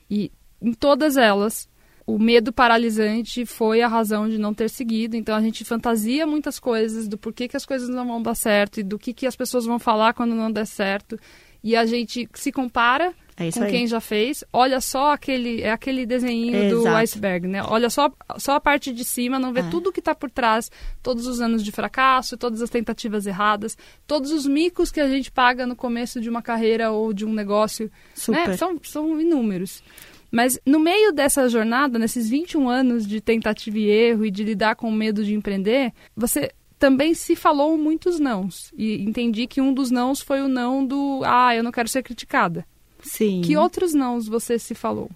E 0.09 0.31
em 0.61 0.73
todas 0.73 1.17
elas, 1.17 1.67
o 2.05 2.19
medo 2.19 2.51
paralisante 2.53 3.45
foi 3.45 3.81
a 3.81 3.87
razão 3.87 4.29
de 4.29 4.37
não 4.37 4.53
ter 4.53 4.69
seguido. 4.69 5.15
Então 5.15 5.35
a 5.35 5.41
gente 5.41 5.65
fantasia 5.65 6.27
muitas 6.27 6.59
coisas 6.59 7.07
do 7.07 7.17
porquê 7.17 7.47
que 7.47 7.57
as 7.57 7.65
coisas 7.65 7.89
não 7.89 8.07
vão 8.07 8.21
dar 8.21 8.35
certo 8.35 8.79
e 8.79 8.83
do 8.83 8.99
que, 8.99 9.13
que 9.13 9.27
as 9.27 9.35
pessoas 9.35 9.65
vão 9.65 9.79
falar 9.79 10.13
quando 10.13 10.35
não 10.35 10.51
der 10.51 10.67
certo. 10.67 11.19
E 11.63 11.75
a 11.75 11.85
gente 11.85 12.29
se 12.33 12.51
compara 12.51 13.13
é 13.37 13.51
com 13.51 13.63
aí. 13.63 13.71
quem 13.71 13.87
já 13.87 13.99
fez. 13.99 14.43
Olha 14.51 14.79
só 14.79 15.13
aquele, 15.13 15.61
é 15.61 15.71
aquele 15.71 16.05
desenho 16.05 16.69
do 16.69 16.87
iceberg, 16.87 17.47
né? 17.47 17.63
Olha 17.63 17.89
só, 17.89 18.11
só 18.37 18.53
a 18.55 18.59
parte 18.59 18.93
de 18.93 19.03
cima, 19.03 19.39
não 19.39 19.53
vê 19.53 19.61
é. 19.61 19.69
tudo 19.69 19.91
que 19.91 19.99
está 19.99 20.13
por 20.13 20.29
trás, 20.29 20.69
todos 21.01 21.27
os 21.27 21.41
anos 21.41 21.63
de 21.63 21.71
fracasso, 21.71 22.37
todas 22.37 22.61
as 22.61 22.69
tentativas 22.69 23.25
erradas, 23.25 23.77
todos 24.05 24.31
os 24.31 24.45
micos 24.45 24.91
que 24.91 24.99
a 24.99 25.07
gente 25.07 25.31
paga 25.31 25.65
no 25.65 25.75
começo 25.75 26.21
de 26.21 26.29
uma 26.29 26.41
carreira 26.41 26.91
ou 26.91 27.13
de 27.13 27.25
um 27.25 27.33
negócio, 27.33 27.91
né? 28.27 28.55
São, 28.55 28.79
são 28.83 29.19
inúmeros. 29.19 29.83
Mas 30.31 30.59
no 30.65 30.79
meio 30.79 31.11
dessa 31.11 31.47
jornada, 31.47 31.99
nesses 31.99 32.27
21 32.27 32.67
anos 32.67 33.07
de 33.07 33.21
tentativa 33.21 33.77
e 33.77 33.87
erro 33.87 34.25
e 34.25 34.31
de 34.31 34.43
lidar 34.43 34.75
com 34.75 34.89
o 34.89 34.91
medo 34.91 35.23
de 35.23 35.35
empreender, 35.35 35.93
você 36.15 36.51
também 36.79 37.13
se 37.13 37.35
falou 37.35 37.77
muitos 37.77 38.19
nãos. 38.19 38.73
E 38.75 39.01
entendi 39.03 39.45
que 39.45 39.61
um 39.61 39.71
dos 39.71 39.91
nãos 39.91 40.21
foi 40.21 40.41
o 40.41 40.47
não 40.47 40.85
do 40.85 41.21
ah, 41.23 41.55
eu 41.55 41.63
não 41.63 41.71
quero 41.71 41.87
ser 41.87 42.01
criticada. 42.01 42.65
Sim. 43.03 43.41
Que 43.41 43.57
outros 43.57 43.93
nãos 43.93 44.27
você 44.27 44.57
se 44.57 44.73
falou? 44.73 45.09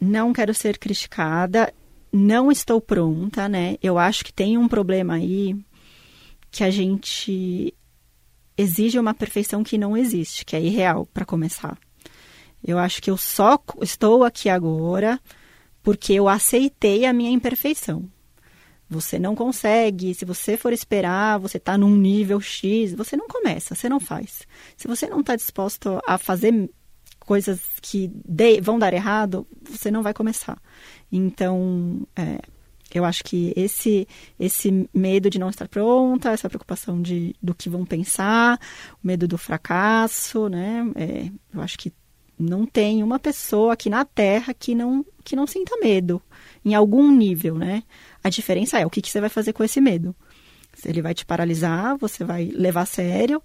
Não 0.00 0.32
quero 0.32 0.54
ser 0.54 0.78
criticada, 0.78 1.72
não 2.12 2.52
estou 2.52 2.80
pronta, 2.80 3.48
né? 3.48 3.76
Eu 3.82 3.98
acho 3.98 4.24
que 4.24 4.32
tem 4.32 4.56
um 4.56 4.68
problema 4.68 5.14
aí 5.14 5.56
que 6.50 6.62
a 6.62 6.70
gente 6.70 7.74
exige 8.56 8.98
uma 8.98 9.14
perfeição 9.14 9.64
que 9.64 9.76
não 9.76 9.96
existe, 9.96 10.44
que 10.44 10.54
é 10.54 10.60
irreal, 10.60 11.06
para 11.06 11.24
começar. 11.24 11.76
Eu 12.62 12.78
acho 12.78 13.02
que 13.02 13.10
eu 13.10 13.16
só 13.16 13.58
estou 13.82 14.22
aqui 14.22 14.48
agora 14.48 15.20
porque 15.82 16.12
eu 16.12 16.28
aceitei 16.28 17.04
a 17.04 17.12
minha 17.12 17.30
imperfeição. 17.30 18.08
Você 18.88 19.18
não 19.18 19.34
consegue, 19.34 20.14
se 20.14 20.24
você 20.24 20.56
for 20.56 20.72
esperar, 20.72 21.38
você 21.38 21.56
está 21.56 21.76
num 21.76 21.96
nível 21.96 22.40
X, 22.40 22.94
você 22.94 23.16
não 23.16 23.26
começa, 23.26 23.74
você 23.74 23.88
não 23.88 23.98
faz. 23.98 24.46
Se 24.76 24.86
você 24.86 25.08
não 25.08 25.20
está 25.20 25.34
disposto 25.34 26.00
a 26.06 26.16
fazer 26.16 26.70
coisas 27.24 27.60
que 27.82 28.10
de, 28.26 28.60
vão 28.60 28.78
dar 28.78 28.92
errado, 28.92 29.46
você 29.68 29.90
não 29.90 30.02
vai 30.02 30.14
começar. 30.14 30.60
Então, 31.10 32.06
é, 32.16 32.40
eu 32.94 33.04
acho 33.04 33.24
que 33.24 33.52
esse 33.56 34.06
esse 34.38 34.88
medo 34.94 35.28
de 35.28 35.38
não 35.38 35.50
estar 35.50 35.68
pronta, 35.68 36.30
essa 36.30 36.48
preocupação 36.48 37.02
de, 37.02 37.34
do 37.42 37.54
que 37.54 37.68
vão 37.68 37.84
pensar, 37.84 38.58
o 39.02 39.06
medo 39.06 39.26
do 39.26 39.36
fracasso, 39.36 40.48
né? 40.48 40.84
É, 40.94 41.30
eu 41.52 41.60
acho 41.60 41.78
que 41.78 41.92
não 42.38 42.66
tem 42.66 43.02
uma 43.02 43.18
pessoa 43.18 43.72
aqui 43.72 43.88
na 43.88 44.04
Terra 44.04 44.54
que 44.54 44.74
não 44.74 45.04
que 45.24 45.36
não 45.36 45.46
sinta 45.46 45.76
medo 45.78 46.22
em 46.64 46.74
algum 46.74 47.10
nível, 47.10 47.56
né? 47.56 47.82
A 48.22 48.28
diferença 48.28 48.78
é 48.78 48.86
o 48.86 48.90
que, 48.90 49.02
que 49.02 49.10
você 49.10 49.20
vai 49.20 49.30
fazer 49.30 49.52
com 49.52 49.64
esse 49.64 49.80
medo. 49.80 50.14
Se 50.74 50.88
ele 50.88 51.02
vai 51.02 51.14
te 51.14 51.24
paralisar, 51.24 51.96
você 51.96 52.24
vai 52.24 52.46
levar 52.46 52.82
a 52.82 52.86
sério. 52.86 53.42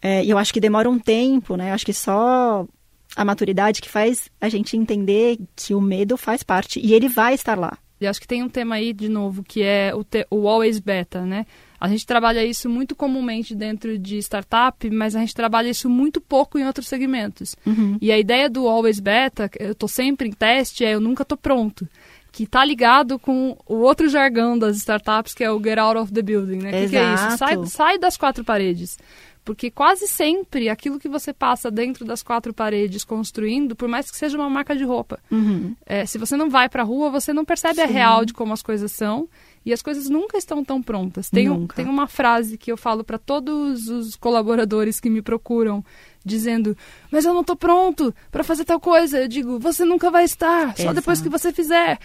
É, 0.00 0.24
e 0.24 0.30
eu 0.30 0.38
acho 0.38 0.52
que 0.52 0.60
demora 0.60 0.88
um 0.88 0.98
tempo, 0.98 1.56
né? 1.56 1.70
Eu 1.70 1.74
acho 1.74 1.86
que 1.86 1.92
só 1.92 2.66
a 3.14 3.24
maturidade 3.24 3.80
que 3.80 3.88
faz 3.88 4.30
a 4.40 4.48
gente 4.48 4.76
entender 4.76 5.38
que 5.54 5.74
o 5.74 5.80
medo 5.80 6.16
faz 6.16 6.42
parte 6.42 6.80
e 6.80 6.92
ele 6.92 7.08
vai 7.08 7.34
estar 7.34 7.58
lá. 7.58 7.78
E 8.00 8.06
acho 8.06 8.20
que 8.20 8.28
tem 8.28 8.42
um 8.42 8.48
tema 8.48 8.74
aí, 8.74 8.92
de 8.92 9.08
novo, 9.08 9.42
que 9.42 9.62
é 9.62 9.94
o, 9.94 10.04
te, 10.04 10.26
o 10.30 10.46
always 10.48 10.78
beta, 10.78 11.24
né? 11.24 11.46
A 11.80 11.88
gente 11.88 12.06
trabalha 12.06 12.44
isso 12.44 12.68
muito 12.68 12.94
comumente 12.94 13.54
dentro 13.54 13.98
de 13.98 14.18
startup, 14.18 14.88
mas 14.90 15.14
a 15.16 15.20
gente 15.20 15.34
trabalha 15.34 15.68
isso 15.68 15.88
muito 15.88 16.20
pouco 16.20 16.58
em 16.58 16.66
outros 16.66 16.88
segmentos. 16.88 17.56
Uhum. 17.66 17.96
E 18.00 18.12
a 18.12 18.18
ideia 18.18 18.48
do 18.48 18.66
always 18.66 19.00
beta, 19.00 19.50
eu 19.58 19.72
estou 19.72 19.88
sempre 19.88 20.28
em 20.28 20.32
teste, 20.32 20.84
é 20.84 20.94
eu 20.94 21.00
nunca 21.00 21.22
estou 21.22 21.38
pronto. 21.38 21.88
Que 22.32 22.44
está 22.44 22.62
ligado 22.62 23.18
com 23.18 23.56
o 23.66 23.76
outro 23.76 24.08
jargão 24.10 24.58
das 24.58 24.76
startups, 24.76 25.32
que 25.32 25.42
é 25.42 25.50
o 25.50 25.62
get 25.62 25.78
out 25.78 25.98
of 25.98 26.12
the 26.12 26.20
building, 26.20 26.58
né? 26.58 26.68
O 26.68 26.82
que, 26.82 26.90
que, 26.90 26.96
é 26.96 27.14
isso? 27.14 27.38
Sai, 27.38 27.66
sai 27.66 27.98
das 27.98 28.16
quatro 28.16 28.44
paredes. 28.44 28.98
Porque 29.46 29.70
quase 29.70 30.08
sempre 30.08 30.68
aquilo 30.68 30.98
que 30.98 31.08
você 31.08 31.32
passa 31.32 31.70
dentro 31.70 32.04
das 32.04 32.20
quatro 32.20 32.52
paredes 32.52 33.04
construindo, 33.04 33.76
por 33.76 33.88
mais 33.88 34.10
que 34.10 34.16
seja 34.16 34.36
uma 34.36 34.50
marca 34.50 34.74
de 34.74 34.82
roupa, 34.82 35.20
uhum. 35.30 35.72
é, 35.86 36.04
se 36.04 36.18
você 36.18 36.36
não 36.36 36.50
vai 36.50 36.68
para 36.68 36.82
a 36.82 36.84
rua, 36.84 37.10
você 37.10 37.32
não 37.32 37.44
percebe 37.44 37.76
Sim. 37.76 37.82
a 37.82 37.86
real 37.86 38.24
de 38.24 38.34
como 38.34 38.52
as 38.52 38.60
coisas 38.60 38.90
são. 38.90 39.28
E 39.64 39.72
as 39.72 39.82
coisas 39.82 40.08
nunca 40.08 40.38
estão 40.38 40.64
tão 40.64 40.80
prontas. 40.80 41.28
Tem, 41.28 41.48
Nunca. 41.48 41.74
tem 41.74 41.86
uma 41.86 42.06
frase 42.06 42.56
que 42.56 42.70
eu 42.70 42.76
falo 42.76 43.02
para 43.02 43.18
todos 43.18 43.88
os 43.88 44.14
colaboradores 44.14 45.00
que 45.00 45.10
me 45.10 45.20
procuram, 45.20 45.84
dizendo: 46.24 46.76
Mas 47.10 47.24
eu 47.24 47.34
não 47.34 47.42
tô 47.42 47.56
pronto 47.56 48.14
para 48.30 48.44
fazer 48.44 48.64
tal 48.64 48.78
coisa. 48.78 49.22
Eu 49.22 49.26
digo: 49.26 49.58
Você 49.58 49.84
nunca 49.84 50.08
vai 50.08 50.22
estar, 50.22 50.76
só 50.76 50.92
depois 50.92 51.20
que 51.20 51.26
Exato. 51.26 51.42
você 51.42 51.52
fizer. 51.52 51.98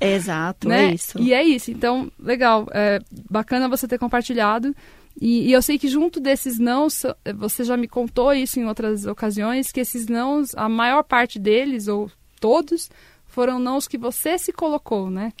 Exato, 0.00 0.68
né? 0.70 0.90
é 0.90 0.94
isso. 0.94 1.20
E 1.20 1.34
é 1.34 1.42
isso. 1.42 1.72
Então, 1.72 2.08
legal. 2.20 2.68
É 2.70 3.00
bacana 3.28 3.68
você 3.68 3.88
ter 3.88 3.98
compartilhado. 3.98 4.72
E, 5.20 5.48
e 5.48 5.52
eu 5.52 5.62
sei 5.62 5.78
que 5.78 5.88
junto 5.88 6.20
desses 6.20 6.58
nãos, 6.58 7.04
você 7.36 7.64
já 7.64 7.76
me 7.76 7.88
contou 7.88 8.32
isso 8.32 8.58
em 8.58 8.66
outras 8.66 9.06
ocasiões, 9.06 9.70
que 9.70 9.80
esses 9.80 10.06
nãos, 10.06 10.54
a 10.54 10.68
maior 10.68 11.02
parte 11.02 11.38
deles, 11.38 11.88
ou 11.88 12.10
todos, 12.40 12.90
foram 13.26 13.58
nãos 13.58 13.86
que 13.86 13.98
você 13.98 14.38
se 14.38 14.52
colocou, 14.52 15.10
né? 15.10 15.32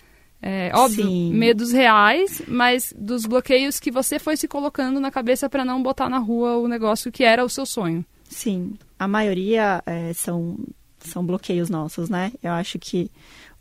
É, 0.44 0.72
óbvio, 0.74 1.06
Sim. 1.06 1.32
medos 1.32 1.70
reais, 1.70 2.42
mas 2.48 2.92
dos 2.98 3.26
bloqueios 3.26 3.78
que 3.78 3.92
você 3.92 4.18
foi 4.18 4.36
se 4.36 4.48
colocando 4.48 4.98
na 4.98 5.08
cabeça 5.08 5.48
para 5.48 5.64
não 5.64 5.80
botar 5.80 6.08
na 6.08 6.18
rua 6.18 6.56
o 6.56 6.66
negócio 6.66 7.12
que 7.12 7.22
era 7.22 7.44
o 7.44 7.48
seu 7.48 7.64
sonho. 7.64 8.04
Sim, 8.28 8.74
a 8.98 9.06
maioria 9.06 9.80
é, 9.86 10.12
são, 10.12 10.58
são 10.98 11.24
bloqueios 11.24 11.70
nossos, 11.70 12.10
né? 12.10 12.32
Eu 12.42 12.50
acho 12.52 12.76
que, 12.78 13.08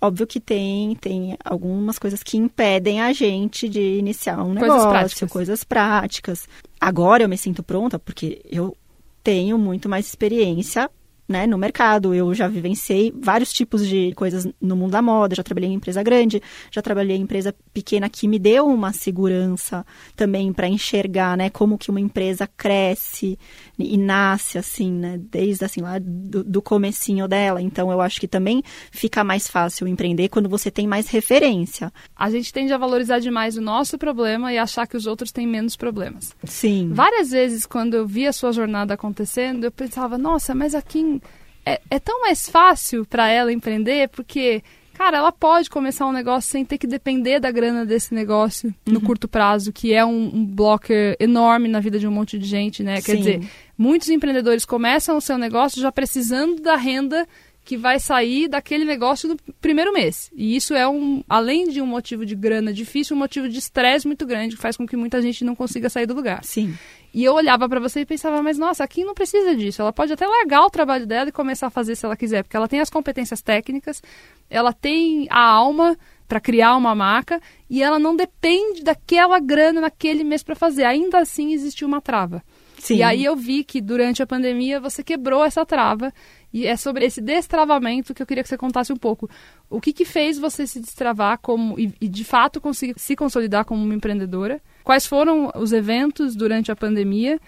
óbvio 0.01 0.25
que 0.25 0.39
tem, 0.39 0.95
tem 0.95 1.37
algumas 1.45 1.99
coisas 1.99 2.23
que 2.23 2.37
impedem 2.37 2.99
a 3.01 3.13
gente 3.13 3.69
de 3.69 3.79
iniciar 3.97 4.41
um 4.41 4.55
Coisas 4.55 4.61
negócio, 4.61 4.89
práticas. 4.89 5.31
coisas 5.31 5.63
práticas. 5.63 6.49
Agora 6.79 7.23
eu 7.23 7.29
me 7.29 7.37
sinto 7.37 7.61
pronta 7.61 7.99
porque 7.99 8.41
eu 8.49 8.75
tenho 9.23 9.57
muito 9.57 9.87
mais 9.87 10.07
experiência 10.07 10.89
né, 11.31 11.47
no 11.47 11.57
mercado. 11.57 12.13
Eu 12.13 12.33
já 12.33 12.47
vivenciei 12.47 13.13
vários 13.15 13.51
tipos 13.51 13.87
de 13.87 14.13
coisas 14.15 14.47
no 14.61 14.75
mundo 14.75 14.91
da 14.91 15.01
moda. 15.01 15.35
Já 15.35 15.43
trabalhei 15.43 15.69
em 15.69 15.73
empresa 15.73 16.03
grande, 16.03 16.41
já 16.69 16.81
trabalhei 16.81 17.17
em 17.17 17.21
empresa 17.21 17.55
pequena 17.73 18.09
que 18.09 18.27
me 18.27 18.37
deu 18.37 18.67
uma 18.67 18.93
segurança 18.93 19.85
também 20.15 20.51
para 20.53 20.67
enxergar, 20.67 21.37
né, 21.37 21.49
como 21.49 21.77
que 21.77 21.89
uma 21.89 21.99
empresa 21.99 22.47
cresce 22.47 23.39
e 23.79 23.97
nasce 23.97 24.57
assim, 24.57 24.91
né, 24.91 25.19
desde 25.31 25.65
assim 25.65 25.81
lá 25.81 25.97
do, 25.99 26.43
do 26.43 26.61
comecinho 26.61 27.27
dela. 27.27 27.61
Então 27.61 27.91
eu 27.91 28.01
acho 28.01 28.19
que 28.19 28.27
também 28.27 28.61
fica 28.91 29.23
mais 29.23 29.47
fácil 29.47 29.87
empreender 29.87 30.29
quando 30.29 30.49
você 30.49 30.69
tem 30.69 30.87
mais 30.87 31.07
referência. 31.07 31.91
A 32.15 32.29
gente 32.29 32.51
tende 32.51 32.73
a 32.73 32.77
valorizar 32.77 33.19
demais 33.19 33.57
o 33.57 33.61
nosso 33.61 33.97
problema 33.97 34.51
e 34.51 34.57
achar 34.57 34.85
que 34.85 34.97
os 34.97 35.07
outros 35.07 35.31
têm 35.31 35.47
menos 35.47 35.75
problemas. 35.75 36.35
Sim. 36.43 36.89
Várias 36.93 37.31
vezes, 37.31 37.65
quando 37.65 37.93
eu 37.95 38.05
via 38.05 38.29
a 38.29 38.33
sua 38.33 38.51
jornada 38.51 38.93
acontecendo, 38.93 39.63
eu 39.63 39.71
pensava, 39.71 40.17
nossa, 40.17 40.53
mas 40.53 40.75
aqui 40.75 41.20
é, 41.65 41.81
é 41.89 41.99
tão 41.99 42.21
mais 42.21 42.49
fácil 42.49 43.05
para 43.05 43.29
ela 43.29 43.51
empreender, 43.51 44.09
porque, 44.09 44.63
cara, 44.93 45.17
ela 45.17 45.31
pode 45.31 45.69
começar 45.69 46.07
um 46.07 46.11
negócio 46.11 46.51
sem 46.51 46.65
ter 46.65 46.77
que 46.77 46.87
depender 46.87 47.39
da 47.39 47.51
grana 47.51 47.85
desse 47.85 48.13
negócio 48.13 48.73
no 48.85 49.01
curto 49.01 49.27
prazo, 49.27 49.71
que 49.71 49.93
é 49.93 50.03
um, 50.05 50.31
um 50.33 50.45
blocker 50.45 51.15
enorme 51.19 51.67
na 51.67 51.79
vida 51.79 51.99
de 51.99 52.07
um 52.07 52.11
monte 52.11 52.37
de 52.37 52.45
gente, 52.45 52.83
né? 52.83 52.95
Quer 53.01 53.13
Sim. 53.13 53.17
dizer, 53.17 53.41
muitos 53.77 54.09
empreendedores 54.09 54.65
começam 54.65 55.17
o 55.17 55.21
seu 55.21 55.37
negócio 55.37 55.81
já 55.81 55.91
precisando 55.91 56.61
da 56.61 56.75
renda 56.75 57.27
que 57.63 57.77
vai 57.77 57.99
sair 57.99 58.47
daquele 58.47 58.83
negócio 58.83 59.29
no 59.29 59.37
primeiro 59.59 59.93
mês. 59.93 60.31
E 60.35 60.55
isso 60.55 60.73
é 60.73 60.87
um, 60.87 61.23
além 61.29 61.69
de 61.69 61.81
um 61.81 61.85
motivo 61.85 62.25
de 62.25 62.35
grana 62.35 62.73
difícil, 62.73 63.15
um 63.15 63.19
motivo 63.19 63.47
de 63.47 63.59
estresse 63.59 64.07
muito 64.07 64.25
grande, 64.25 64.55
que 64.55 64.61
faz 64.61 64.75
com 64.75 64.87
que 64.87 64.97
muita 64.97 65.21
gente 65.21 65.45
não 65.45 65.55
consiga 65.55 65.89
sair 65.89 66.05
do 66.05 66.13
lugar. 66.13 66.43
Sim. 66.43 66.75
E 67.13 67.23
eu 67.23 67.33
olhava 67.33 67.67
pra 67.67 67.79
você 67.79 68.01
e 68.01 68.05
pensava, 68.05 68.41
mas 68.41 68.57
nossa, 68.57 68.83
aqui 68.83 69.03
não 69.03 69.13
precisa 69.13 69.55
disso. 69.55 69.81
Ela 69.81 69.93
pode 69.93 70.11
até 70.11 70.25
largar 70.25 70.63
o 70.65 70.69
trabalho 70.69 71.05
dela 71.05 71.29
e 71.29 71.31
começar 71.31 71.67
a 71.67 71.71
fazer 71.71 71.95
se 71.95 72.05
ela 72.05 72.15
quiser, 72.15 72.43
porque 72.43 72.57
ela 72.57 72.67
tem 72.67 72.79
as 72.79 72.89
competências 72.89 73.41
técnicas, 73.41 74.01
ela 74.49 74.73
tem 74.73 75.27
a 75.29 75.41
alma 75.41 75.97
pra 76.27 76.39
criar 76.39 76.75
uma 76.77 76.95
marca 76.95 77.41
e 77.69 77.83
ela 77.83 77.99
não 77.99 78.15
depende 78.15 78.83
daquela 78.83 79.39
grana 79.39 79.81
naquele 79.81 80.23
mês 80.23 80.41
pra 80.41 80.55
fazer. 80.55 80.85
Ainda 80.85 81.19
assim 81.19 81.53
existiu 81.53 81.87
uma 81.87 82.01
trava. 82.01 82.41
Sim. 82.81 82.95
E 82.95 83.03
aí 83.03 83.23
eu 83.23 83.35
vi 83.35 83.63
que 83.63 83.79
durante 83.79 84.23
a 84.23 84.27
pandemia 84.27 84.79
você 84.79 85.03
quebrou 85.03 85.45
essa 85.45 85.63
trava. 85.63 86.11
E 86.51 86.65
é 86.65 86.75
sobre 86.75 87.05
esse 87.05 87.21
destravamento 87.21 88.11
que 88.11 88.23
eu 88.23 88.25
queria 88.25 88.41
que 88.41 88.49
você 88.49 88.57
contasse 88.57 88.91
um 88.91 88.97
pouco. 88.97 89.29
O 89.69 89.79
que, 89.79 89.93
que 89.93 90.03
fez 90.03 90.39
você 90.39 90.65
se 90.65 90.79
destravar 90.79 91.37
como 91.37 91.79
e, 91.79 91.93
e, 92.01 92.07
de 92.09 92.23
fato 92.23 92.59
conseguir 92.59 92.95
se 92.97 93.15
consolidar 93.15 93.65
como 93.65 93.83
uma 93.83 93.93
empreendedora? 93.93 94.59
Quais 94.83 95.05
foram 95.05 95.51
os 95.55 95.71
eventos 95.71 96.35
durante 96.35 96.71
a 96.71 96.75
pandemia? 96.75 97.39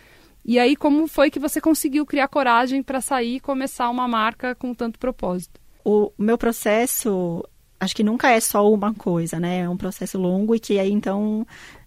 E 0.45 0.59
aí 0.59 0.75
como 0.75 1.07
foi 1.07 1.31
que 1.31 1.39
você 1.39 1.59
conseguiu 1.59 2.05
criar 2.05 2.27
coragem 2.27 2.83
para 2.83 3.01
sair 3.01 3.37
e 3.37 3.39
começar 3.39 3.89
uma 3.89 4.07
marca 4.07 4.53
com 4.53 4.71
tanto 4.73 4.99
propósito? 4.99 5.59
O 5.83 6.11
meu 6.17 6.37
processo, 6.37 7.43
acho 7.79 7.95
que 7.95 8.03
nunca 8.03 8.29
é 8.29 8.39
só 8.39 8.71
uma 8.71 8.93
coisa, 8.93 9.39
né? 9.39 9.61
É 9.61 9.69
um 9.69 9.77
processo 9.77 10.19
longo 10.19 10.53
e 10.53 10.59
que 10.59 10.77
aí 10.77 10.91
então 10.91 11.45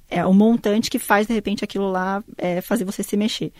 é 0.08 0.24
o 0.24 0.32
montante 0.32 0.90
que 0.90 0.98
faz 0.98 1.26
de 1.26 1.34
repente 1.34 1.64
aquilo 1.64 1.90
lá 1.90 2.22
é, 2.38 2.60
fazer 2.60 2.84
você 2.84 3.02
se 3.02 3.16
mexer. 3.16 3.52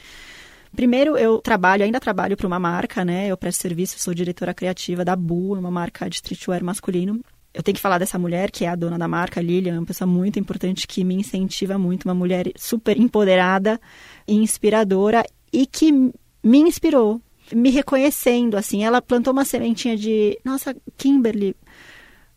Primeiro, 0.74 1.16
eu 1.16 1.38
trabalho, 1.38 1.84
ainda 1.84 1.98
trabalho 1.98 2.36
para 2.36 2.46
uma 2.46 2.58
marca, 2.58 3.04
né? 3.04 3.28
Eu 3.28 3.36
presto 3.36 3.62
serviço, 3.62 3.98
sou 3.98 4.12
diretora 4.12 4.52
criativa 4.52 5.04
da 5.04 5.16
Bu, 5.16 5.54
uma 5.54 5.70
marca 5.70 6.08
de 6.08 6.16
streetwear 6.16 6.62
masculino. 6.62 7.20
Eu 7.54 7.62
tenho 7.62 7.74
que 7.74 7.80
falar 7.80 7.96
dessa 7.96 8.18
mulher, 8.18 8.50
que 8.50 8.66
é 8.66 8.68
a 8.68 8.76
dona 8.76 8.98
da 8.98 9.08
marca, 9.08 9.40
Lilian, 9.40 9.78
uma 9.78 9.86
pessoa 9.86 10.06
muito 10.06 10.38
importante 10.38 10.86
que 10.86 11.02
me 11.02 11.14
incentiva 11.14 11.78
muito, 11.78 12.04
uma 12.04 12.14
mulher 12.14 12.52
super 12.54 12.98
empoderada 12.98 13.80
e 14.28 14.34
inspiradora 14.34 15.24
e 15.50 15.64
que 15.64 15.90
me 15.90 16.58
inspirou, 16.58 17.18
me 17.50 17.70
reconhecendo, 17.70 18.58
assim. 18.58 18.84
Ela 18.84 19.00
plantou 19.00 19.32
uma 19.32 19.46
sementinha 19.46 19.96
de, 19.96 20.38
nossa, 20.44 20.76
Kimberly, 20.98 21.56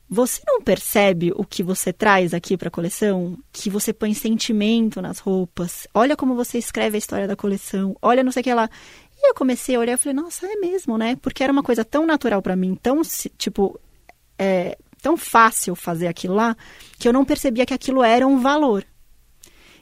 você 0.10 0.42
não 0.48 0.60
percebe 0.62 1.32
o 1.36 1.46
que 1.46 1.62
você 1.62 1.94
traz 1.94 2.34
aqui 2.34 2.58
para 2.58 2.70
a 2.70 2.72
coleção? 2.72 3.38
Que 3.54 3.70
você 3.70 3.94
põe 3.94 4.14
sentimento 4.16 5.02
nas 5.02 5.20
roupas. 5.20 5.88
Olha 5.94 6.18
como 6.18 6.34
você 6.34 6.58
escreve 6.58 6.96
a 6.96 6.98
história 6.98 7.28
da 7.28 7.36
coleção. 7.36 7.96
Olha 8.02 8.24
não 8.24 8.32
sei 8.32 8.42
o 8.42 8.44
que 8.44 8.54
lá. 8.54 8.68
E 9.16 9.30
eu 9.30 9.36
comecei 9.36 9.76
a 9.76 9.80
olhar 9.80 9.94
e 9.94 9.98
falei, 9.98 10.16
nossa, 10.16 10.48
é 10.48 10.56
mesmo, 10.56 10.98
né? 10.98 11.16
Porque 11.18 11.44
era 11.44 11.54
uma 11.54 11.62
coisa 11.62 11.86
tão 11.86 12.08
natural 12.08 12.42
para 12.42 12.56
mim, 12.56 12.74
tão, 12.74 13.02
tipo, 13.38 13.80
é, 14.38 14.78
tão 15.02 15.16
fácil 15.16 15.76
fazer 15.76 16.08
aquilo 16.08 16.34
lá, 16.34 16.58
que 16.98 17.08
eu 17.08 17.14
não 17.14 17.24
percebia 17.24 17.66
que 17.66 17.74
aquilo 17.74 18.04
era 18.04 18.26
um 18.26 18.40
valor. 18.40 18.84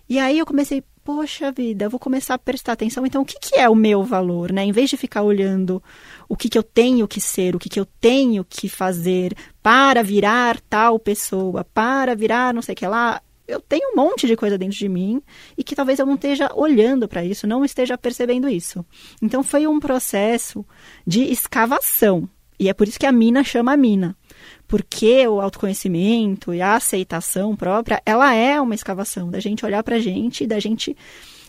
E 0.09 0.19
aí 0.19 0.39
eu 0.39 0.45
comecei, 0.45 0.83
poxa 1.07 1.53
vida, 1.53 1.87
vou 1.87 2.01
começar 2.01 2.33
a 2.33 2.37
prestar 2.37 2.73
atenção. 2.73 3.05
Então, 3.05 3.21
o 3.21 3.25
que, 3.25 3.39
que 3.39 3.57
é 3.57 3.69
o 3.69 3.73
meu 3.73 4.03
valor, 4.03 4.51
né? 4.51 4.65
Em 4.65 4.73
vez 4.73 4.89
de 4.89 4.97
ficar 4.97 5.21
olhando 5.21 5.81
o 6.27 6.35
que, 6.35 6.49
que 6.49 6.57
eu 6.57 6.63
tenho 6.63 7.07
que 7.07 7.21
ser, 7.21 7.55
o 7.55 7.59
que, 7.59 7.69
que 7.69 7.79
eu 7.79 7.85
tenho 7.85 8.43
que 8.43 8.67
fazer 8.67 9.33
para 9.63 10.03
virar 10.03 10.59
tal 10.69 10.99
pessoa, 10.99 11.63
para 11.63 12.13
virar 12.13 12.53
não 12.53 12.61
sei 12.61 12.73
o 12.73 12.75
que 12.75 12.85
lá, 12.85 13.21
eu 13.47 13.61
tenho 13.61 13.93
um 13.93 13.95
monte 13.95 14.27
de 14.27 14.35
coisa 14.35 14.57
dentro 14.57 14.77
de 14.77 14.89
mim 14.89 15.21
e 15.57 15.63
que 15.63 15.77
talvez 15.77 15.97
eu 15.97 16.05
não 16.05 16.15
esteja 16.15 16.51
olhando 16.53 17.07
para 17.07 17.23
isso, 17.23 17.47
não 17.47 17.63
esteja 17.63 17.97
percebendo 17.97 18.49
isso. 18.49 18.85
Então, 19.21 19.41
foi 19.43 19.65
um 19.65 19.79
processo 19.79 20.65
de 21.05 21.23
escavação. 21.23 22.27
E 22.59 22.67
é 22.67 22.73
por 22.73 22.85
isso 22.85 22.99
que 22.99 23.05
a 23.05 23.13
mina 23.13 23.45
chama 23.45 23.71
a 23.71 23.77
mina 23.77 24.13
porque 24.67 25.27
o 25.27 25.39
autoconhecimento 25.39 26.53
e 26.53 26.61
a 26.61 26.75
aceitação 26.75 27.55
própria, 27.55 28.01
ela 28.05 28.33
é 28.33 28.59
uma 28.59 28.75
escavação 28.75 29.29
da 29.29 29.39
gente 29.39 29.65
olhar 29.65 29.81
pra 29.83 29.99
gente 29.99 30.43
e 30.43 30.47
da 30.47 30.59
gente 30.59 30.95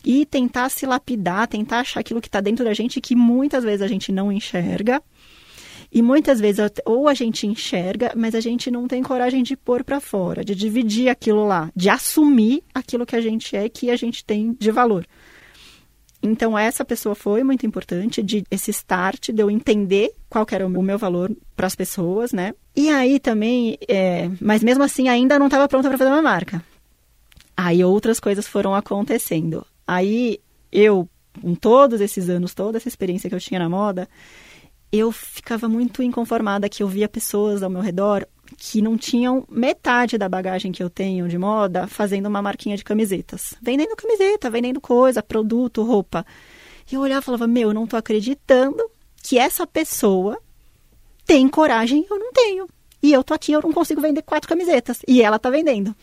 e 0.05 0.25
tentar 0.25 0.69
se 0.69 0.87
lapidar, 0.87 1.49
tentar 1.49 1.81
achar 1.81 2.01
aquilo 2.01 2.21
que 2.21 2.29
está 2.29 2.41
dentro 2.41 2.65
da 2.65 2.73
gente 2.73 3.01
que 3.01 3.17
muitas 3.17 3.65
vezes 3.65 3.83
a 3.83 3.89
gente 3.89 4.13
não 4.13 4.31
enxerga. 4.31 5.03
E 5.91 6.03
muitas 6.03 6.39
vezes 6.39 6.71
ou 6.85 7.09
a 7.09 7.15
gente 7.15 7.47
enxerga, 7.47 8.13
mas 8.15 8.35
a 8.35 8.41
gente 8.41 8.71
não 8.71 8.87
tem 8.87 9.03
coragem 9.03 9.43
de 9.43 9.57
pôr 9.57 9.83
para 9.83 10.01
fora, 10.01 10.45
de 10.45 10.55
dividir 10.55 11.09
aquilo 11.09 11.47
lá, 11.47 11.71
de 11.75 11.89
assumir 11.89 12.63
aquilo 12.75 13.07
que 13.07 13.17
a 13.17 13.21
gente 13.23 13.57
é 13.57 13.69
que 13.71 13.91
a 13.91 13.97
gente 13.97 14.23
tem 14.23 14.55
de 14.59 14.71
valor. 14.71 15.07
Então, 16.23 16.59
essa 16.59 16.85
pessoa 16.85 17.15
foi 17.15 17.45
muito 17.45 17.65
importante, 17.65 18.23
de 18.23 18.45
esse 18.51 18.71
start, 18.71 19.31
de 19.31 19.41
eu 19.41 19.51
entender 19.51 20.13
qual 20.29 20.47
era 20.51 20.67
o 20.67 20.83
meu 20.83 20.99
valor 20.99 21.31
para 21.55 21.67
as 21.67 21.77
pessoas, 21.77 22.33
né? 22.33 22.55
E 22.75 22.91
aí 22.91 23.21
também, 23.21 23.79
é, 23.89 24.29
mas 24.41 24.63
mesmo 24.63 24.83
assim, 24.83 25.09
ainda 25.09 25.39
não 25.39 25.47
estava 25.47 25.69
pronta 25.69 25.89
para 25.89 25.99
fazer 25.99 26.11
uma 26.11 26.23
marca. 26.23 26.63
Aí 27.57 27.85
outras 27.85 28.19
coisas 28.19 28.47
foram 28.47 28.75
acontecendo. 28.75 29.65
Aí 29.87 30.41
eu, 30.73 31.09
com 31.41 31.55
todos 31.55 32.01
esses 32.01 32.29
anos, 32.29 32.53
toda 32.53 32.79
essa 32.79 32.89
experiência 32.89 33.29
que 33.29 33.35
eu 33.35 33.41
tinha 33.41 33.61
na 33.61 33.69
moda, 33.69 34.09
eu 34.91 35.13
ficava 35.13 35.69
muito 35.69 36.03
inconformada 36.03 36.69
que 36.69 36.83
eu 36.83 36.89
via 36.89 37.09
pessoas 37.09 37.63
ao 37.63 37.71
meu 37.71 37.81
redor 37.81 38.27
que 38.57 38.81
não 38.81 38.97
tinham 38.97 39.45
metade 39.49 40.17
da 40.17 40.29
bagagem 40.29 40.73
que 40.73 40.83
eu 40.83 40.89
tenho 40.89 41.29
de 41.29 41.37
moda 41.37 41.87
fazendo 41.87 42.27
uma 42.27 42.41
marquinha 42.41 42.77
de 42.77 42.85
camisetas. 42.85 43.55
Vendendo 43.61 43.97
camiseta, 43.97 44.51
vendendo 44.51 44.81
coisa, 44.81 45.23
produto, 45.23 45.83
roupa. 45.83 46.25
E 46.91 46.95
eu 46.95 47.01
olhava 47.01 47.21
e 47.21 47.25
falava, 47.25 47.47
meu, 47.47 47.69
eu 47.69 47.75
não 47.75 47.87
tô 47.87 47.97
acreditando 47.97 48.83
que 49.23 49.39
essa 49.39 49.67
pessoa 49.67 50.39
tem 51.27 51.49
coragem, 51.49 52.07
eu 52.11 52.19
não 52.19 52.33
tenho. 52.33 52.69
E 53.03 53.13
eu 53.13 53.23
tô 53.23 53.35
aqui, 53.35 53.53
eu 53.53 53.61
não 53.63 53.73
consigo 53.73 54.01
vender 54.01 54.23
quatro 54.23 54.49
camisetas. 54.49 55.01
E 55.07 55.23
ela 55.23 55.39
tá 55.39 55.51
vendendo. 55.51 55.95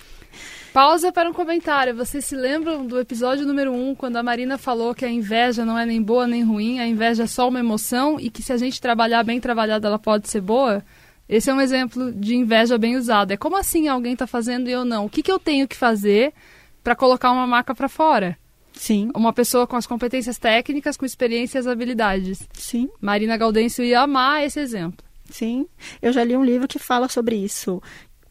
Pausa 0.71 1.11
para 1.11 1.29
um 1.29 1.33
comentário. 1.33 1.95
Vocês 1.95 2.25
se 2.25 2.35
lembram 2.35 2.85
do 2.85 2.99
episódio 2.99 3.45
número 3.45 3.71
1, 3.71 3.89
um, 3.89 3.95
quando 3.95 4.17
a 4.17 4.23
Marina 4.23 4.57
falou 4.57 4.93
que 4.93 5.05
a 5.05 5.09
inveja 5.09 5.65
não 5.65 5.79
é 5.79 5.85
nem 5.85 6.01
boa 6.01 6.27
nem 6.27 6.43
ruim, 6.43 6.79
a 6.79 6.87
inveja 6.87 7.23
é 7.23 7.27
só 7.27 7.47
uma 7.47 7.59
emoção 7.59 8.19
e 8.19 8.29
que 8.29 8.43
se 8.43 8.51
a 8.51 8.57
gente 8.57 8.81
trabalhar 8.81 9.23
bem 9.23 9.39
trabalhada 9.39 9.87
ela 9.87 9.97
pode 9.97 10.29
ser 10.29 10.41
boa? 10.41 10.83
Esse 11.27 11.49
é 11.49 11.53
um 11.53 11.61
exemplo 11.61 12.11
de 12.11 12.35
inveja 12.35 12.77
bem 12.77 12.95
usado. 12.95 13.31
É 13.31 13.37
como 13.37 13.57
assim 13.57 13.87
alguém 13.87 14.13
está 14.13 14.27
fazendo 14.27 14.69
e 14.69 14.71
eu 14.71 14.85
não? 14.85 15.05
O 15.05 15.09
que, 15.09 15.23
que 15.23 15.31
eu 15.31 15.39
tenho 15.39 15.67
que 15.67 15.75
fazer 15.75 16.33
para 16.83 16.95
colocar 16.95 17.31
uma 17.31 17.47
marca 17.47 17.73
para 17.73 17.89
fora? 17.89 18.37
Sim. 18.73 19.09
Uma 19.15 19.33
pessoa 19.33 19.65
com 19.65 19.75
as 19.75 19.87
competências 19.87 20.37
técnicas, 20.37 20.97
com 20.97 21.05
experiências 21.05 21.65
e 21.65 21.69
habilidades. 21.69 22.47
Sim. 22.53 22.89
Marina 23.01 23.37
Gaudêncio 23.37 23.83
ia 23.83 24.01
amar 24.01 24.43
esse 24.43 24.59
exemplo. 24.59 25.03
Sim. 25.29 25.67
Eu 26.01 26.11
já 26.11 26.23
li 26.23 26.37
um 26.37 26.43
livro 26.43 26.67
que 26.67 26.77
fala 26.77 27.07
sobre 27.07 27.35
isso, 27.35 27.81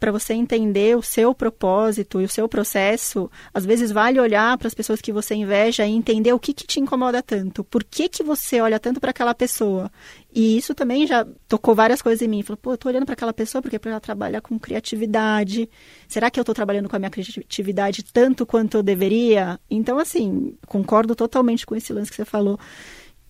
para 0.05 0.13
você 0.13 0.35
entender 0.35 0.95
o 0.99 1.01
seu 1.01 1.35
propósito 1.35 2.21
e 2.21 2.27
o 2.27 2.29
seu 2.29 2.47
processo, 2.47 3.31
às 3.55 3.65
vezes 3.65 3.91
vale 3.91 4.21
olhar 4.21 4.59
para 4.59 4.69
as 4.69 4.75
pessoas 4.75 5.01
que 5.01 5.11
você 5.11 5.35
inveja 5.35 5.87
e 5.87 5.93
entender 5.93 6.31
o 6.35 6.39
que, 6.39 6.53
que 6.53 6.67
te 6.67 6.79
incomoda 6.79 7.23
tanto. 7.23 7.65
Por 7.65 7.83
que, 7.83 8.07
que 8.07 8.23
você 8.23 8.61
olha 8.61 8.79
tanto 8.79 9.01
para 9.01 9.13
aquela 9.13 9.35
pessoa? 9.35 9.91
E 10.31 10.59
isso 10.59 10.75
também 10.75 11.07
já 11.07 11.27
tocou 11.49 11.75
várias 11.75 12.03
coisas 12.03 12.21
em 12.21 12.29
mim. 12.29 12.43
Falou, 12.43 12.59
pô, 12.59 12.73
eu 12.75 12.77
tô 12.77 12.87
olhando 12.91 13.07
para 13.07 13.15
aquela 13.15 13.33
pessoa 13.33 13.63
porque 13.63 13.81
ela 13.83 13.99
trabalha 13.99 14.43
com 14.43 14.59
criatividade. 14.59 15.71
Será 16.07 16.31
que 16.31 16.39
eu 16.39 16.43
estou 16.43 16.55
trabalhando 16.55 16.87
com 16.87 16.97
a 16.97 16.99
minha 16.99 17.11
criatividade 17.11 18.05
tanto 18.05 18.45
quanto 18.45 18.77
eu 18.77 18.83
deveria? 18.83 19.59
Então, 19.71 19.99
assim, 19.99 20.55
concordo 20.67 21.15
totalmente 21.15 21.65
com 21.65 21.75
esse 21.75 21.95
lance 21.95 22.11
que 22.11 22.17
você 22.17 22.27
falou 22.27 22.61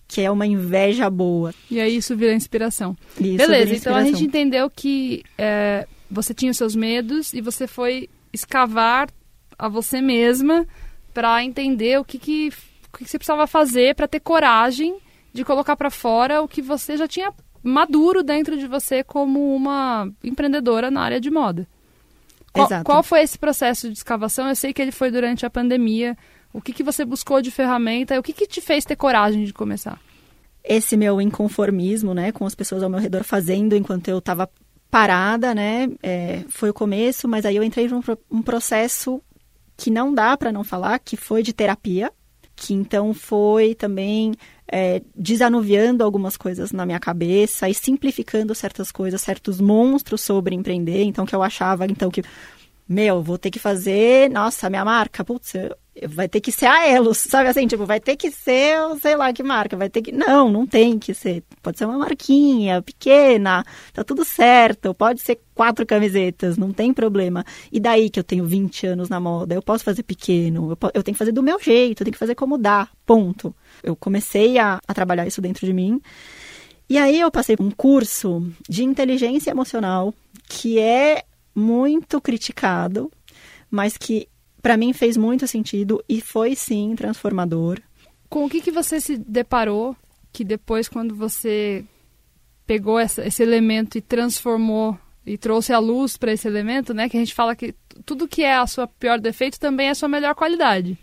que 0.07 0.21
é 0.21 0.29
uma 0.29 0.45
inveja 0.45 1.09
boa. 1.09 1.53
E 1.71 1.79
aí 1.79 1.95
isso 1.95 2.15
vira 2.17 2.33
inspiração. 2.33 2.97
Isso 3.13 3.37
Beleza, 3.37 3.45
vira 3.45 3.63
inspiração. 3.63 3.77
então 3.79 3.95
a 3.95 4.03
gente 4.03 4.23
entendeu 4.23 4.69
que 4.69 5.23
é, 5.37 5.87
você 6.09 6.33
tinha 6.33 6.51
os 6.51 6.57
seus 6.57 6.75
medos 6.75 7.33
e 7.33 7.41
você 7.41 7.67
foi 7.67 8.09
escavar 8.31 9.09
a 9.57 9.69
você 9.69 10.01
mesma 10.01 10.65
para 11.13 11.43
entender 11.43 11.99
o 11.99 12.03
que, 12.03 12.19
que, 12.19 12.51
o 12.93 12.97
que 12.97 13.05
você 13.05 13.17
precisava 13.17 13.47
fazer 13.47 13.95
para 13.95 14.07
ter 14.07 14.19
coragem 14.19 14.97
de 15.33 15.43
colocar 15.43 15.75
para 15.75 15.89
fora 15.89 16.41
o 16.41 16.47
que 16.47 16.61
você 16.61 16.97
já 16.97 17.07
tinha 17.07 17.33
maduro 17.63 18.23
dentro 18.23 18.57
de 18.57 18.67
você 18.67 19.03
como 19.03 19.55
uma 19.55 20.09
empreendedora 20.23 20.91
na 20.91 21.01
área 21.01 21.19
de 21.19 21.31
moda. 21.31 21.67
Qual, 22.53 22.67
Exato. 22.67 22.83
qual 22.85 23.03
foi 23.03 23.21
esse 23.21 23.37
processo 23.37 23.89
de 23.89 23.97
escavação? 23.97 24.47
Eu 24.47 24.55
sei 24.55 24.71
que 24.71 24.81
ele 24.81 24.91
foi 24.91 25.11
durante 25.11 25.45
a 25.45 25.49
pandemia. 25.49 26.17
O 26.53 26.61
que, 26.61 26.71
que 26.71 26.83
você 26.83 27.03
buscou 27.03 27.41
de 27.41 27.51
ferramenta? 27.51 28.17
O 28.17 28.23
que, 28.23 28.31
que 28.31 28.47
te 28.47 28.61
fez 28.61 28.85
ter 28.85 28.95
coragem 28.95 29.43
de 29.43 29.51
começar? 29.51 29.99
Esse 30.63 30.95
meu 30.95 31.19
inconformismo, 31.19 32.13
né, 32.13 32.31
com 32.31 32.45
as 32.45 32.55
pessoas 32.55 32.81
ao 32.81 32.89
meu 32.89 32.99
redor 32.99 33.23
fazendo 33.23 33.75
enquanto 33.75 34.07
eu 34.07 34.19
estava 34.19 34.49
parada, 34.95 35.53
né? 35.53 35.89
É, 36.01 36.45
foi 36.47 36.69
o 36.69 36.73
começo, 36.73 37.27
mas 37.27 37.45
aí 37.45 37.57
eu 37.57 37.63
entrei 37.65 37.85
num 37.85 37.99
um 38.31 38.41
processo 38.41 39.21
que 39.75 39.91
não 39.91 40.13
dá 40.13 40.37
para 40.37 40.53
não 40.53 40.63
falar, 40.63 40.99
que 40.99 41.17
foi 41.17 41.43
de 41.43 41.51
terapia, 41.51 42.13
que 42.55 42.73
então 42.73 43.13
foi 43.13 43.75
também 43.75 44.35
é, 44.71 45.01
desanuviando 45.13 46.01
algumas 46.01 46.37
coisas 46.37 46.71
na 46.71 46.85
minha 46.85 46.97
cabeça 46.97 47.67
e 47.67 47.73
simplificando 47.73 48.55
certas 48.55 48.89
coisas, 48.89 49.21
certos 49.21 49.59
monstros 49.59 50.21
sobre 50.21 50.55
empreender. 50.55 51.03
Então, 51.03 51.25
que 51.25 51.35
eu 51.35 51.43
achava, 51.43 51.85
então, 51.87 52.09
que, 52.09 52.23
meu, 52.87 53.21
vou 53.21 53.37
ter 53.37 53.49
que 53.49 53.59
fazer, 53.59 54.29
nossa, 54.29 54.69
minha 54.69 54.85
marca, 54.85 55.23
putz, 55.23 55.53
vai 56.07 56.27
ter 56.27 56.41
que 56.41 56.51
ser 56.51 56.65
a 56.65 56.87
Elos, 56.87 57.17
sabe 57.29 57.49
assim, 57.49 57.65
tipo, 57.65 57.85
vai 57.85 57.99
ter 57.99 58.15
que 58.15 58.29
ser, 58.29 58.77
sei 59.01 59.15
lá 59.15 59.31
que 59.31 59.41
marca, 59.41 59.77
vai 59.77 59.89
ter 59.89 60.01
que. 60.01 60.11
Não, 60.11 60.51
não 60.51 60.67
tem 60.67 60.99
que 60.99 61.13
ser. 61.13 61.43
Pode 61.63 61.77
ser 61.77 61.85
uma 61.85 61.97
marquinha 61.97 62.81
pequena, 62.81 63.65
tá 63.93 64.03
tudo 64.03 64.25
certo. 64.25 64.93
Pode 64.93 65.21
ser 65.21 65.39
quatro 65.53 65.85
camisetas, 65.85 66.57
não 66.57 66.71
tem 66.73 66.93
problema. 66.93 67.45
E 67.71 67.79
daí 67.79 68.09
que 68.09 68.19
eu 68.19 68.23
tenho 68.23 68.45
20 68.45 68.87
anos 68.87 69.09
na 69.09 69.19
moda, 69.19 69.55
eu 69.55 69.61
posso 69.61 69.83
fazer 69.83 70.03
pequeno, 70.03 70.71
eu, 70.71 70.77
eu 70.93 71.03
tenho 71.03 71.15
que 71.15 71.19
fazer 71.19 71.31
do 71.31 71.43
meu 71.43 71.59
jeito, 71.59 72.01
eu 72.01 72.05
tenho 72.05 72.13
que 72.13 72.19
fazer 72.19 72.35
como 72.35 72.57
dá, 72.57 72.87
ponto. 73.05 73.55
Eu 73.81 73.95
comecei 73.95 74.57
a, 74.57 74.79
a 74.87 74.93
trabalhar 74.93 75.25
isso 75.25 75.41
dentro 75.41 75.65
de 75.65 75.73
mim. 75.73 76.01
E 76.87 76.99
aí 76.99 77.19
eu 77.19 77.31
passei 77.31 77.55
um 77.59 77.71
curso 77.71 78.47
de 78.69 78.83
inteligência 78.83 79.49
emocional 79.49 80.13
que 80.47 80.79
é 80.79 81.23
muito 81.55 82.19
criticado, 82.19 83.11
mas 83.71 83.97
que 83.97 84.27
para 84.61 84.77
mim 84.77 84.93
fez 84.93 85.15
muito 85.15 85.47
sentido 85.47 86.03
e 86.09 86.19
foi 86.19 86.55
sim 86.55 86.93
transformador. 86.95 87.79
Com 88.29 88.45
o 88.45 88.49
que, 88.49 88.61
que 88.61 88.71
você 88.71 88.99
se 88.99 89.17
deparou 89.17 89.95
que 90.33 90.43
depois, 90.43 90.89
quando 90.89 91.15
você 91.15 91.85
pegou 92.65 92.99
essa, 92.99 93.25
esse 93.25 93.41
elemento 93.41 93.97
e 93.97 94.01
transformou 94.01 94.97
e 95.25 95.37
trouxe 95.37 95.71
a 95.71 95.79
luz 95.79 96.17
para 96.17 96.33
esse 96.33 96.47
elemento, 96.47 96.93
né? 96.93 97.07
Que 97.07 97.15
a 97.15 97.19
gente 97.19 97.33
fala 97.33 97.55
que 97.55 97.73
tudo 98.05 98.27
que 98.27 98.43
é 98.43 98.55
a 98.55 98.67
sua 98.67 98.87
pior 98.87 99.19
defeito 99.19 99.59
também 99.59 99.87
é 99.87 99.91
a 99.91 99.95
sua 99.95 100.09
melhor 100.09 100.35
qualidade. 100.35 100.97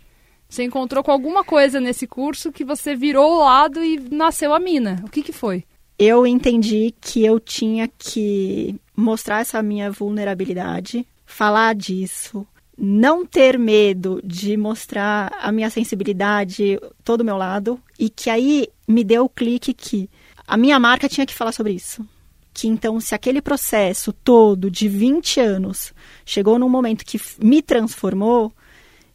Você 0.47 0.63
encontrou 0.63 1.03
com 1.03 1.11
alguma 1.11 1.43
coisa 1.43 1.79
nesse 1.79 2.05
curso 2.05 2.51
que 2.51 2.63
você 2.63 2.95
virou 2.95 3.33
o 3.33 3.39
lado 3.39 3.83
e 3.83 3.97
nasceu 4.11 4.53
a 4.53 4.59
mina. 4.59 5.01
O 5.03 5.09
que, 5.09 5.23
que 5.23 5.31
foi? 5.31 5.63
Eu 5.97 6.27
entendi 6.27 6.93
que 7.01 7.25
eu 7.25 7.39
tinha 7.39 7.87
que 7.87 8.79
mostrar 8.95 9.41
essa 9.41 9.61
minha 9.61 9.91
vulnerabilidade, 9.91 11.05
falar 11.25 11.73
disso, 11.75 12.45
não 12.77 13.25
ter 13.25 13.57
medo 13.57 14.19
de 14.23 14.57
mostrar 14.57 15.31
a 15.39 15.51
minha 15.51 15.69
sensibilidade, 15.69 16.79
todo 17.03 17.21
o 17.21 17.25
meu 17.25 17.37
lado, 17.37 17.79
e 17.97 18.09
que 18.09 18.29
aí 18.29 18.67
me 18.87 19.03
deu 19.03 19.25
o 19.25 19.29
clique 19.29 19.73
que 19.73 20.09
a 20.47 20.57
minha 20.57 20.79
marca 20.79 21.07
tinha 21.07 21.25
que 21.25 21.33
falar 21.33 21.51
sobre 21.51 21.73
isso. 21.73 22.05
Que 22.53 22.67
então, 22.67 22.99
se 22.99 23.15
aquele 23.15 23.41
processo 23.41 24.13
todo 24.13 24.69
de 24.69 24.87
20 24.87 25.39
anos 25.39 25.93
chegou 26.25 26.59
num 26.59 26.69
momento 26.69 27.05
que 27.05 27.19
me 27.39 27.61
transformou, 27.61 28.51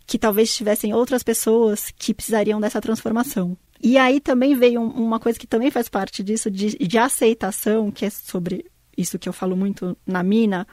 que 0.07 0.19
talvez 0.19 0.55
tivessem 0.55 0.95
outras 0.95 1.23
pessoas 1.23 1.93
que 1.97 2.15
precisariam 2.15 2.61
dessa 2.61 2.81
transformação. 2.81 3.57
E 3.81 3.97
aí 3.97 4.19
também 4.19 4.57
veio 4.57 4.83
uma 4.83 5.21
coisa 5.21 5.39
que 5.39 5.47
também 5.47 5.71
faz 5.71 5.89
parte 5.89 6.23
disso, 6.23 6.51
de, 6.51 6.77
de 6.79 6.99
aceitação, 6.99 7.91
que 7.93 8.07
é 8.07 8.11
sobre 8.11 8.65
isso 8.99 9.19
que 9.19 9.29
eu 9.29 9.33
falo 9.33 9.57
muito 9.57 9.97
na 10.05 10.23
mina, 10.23 10.67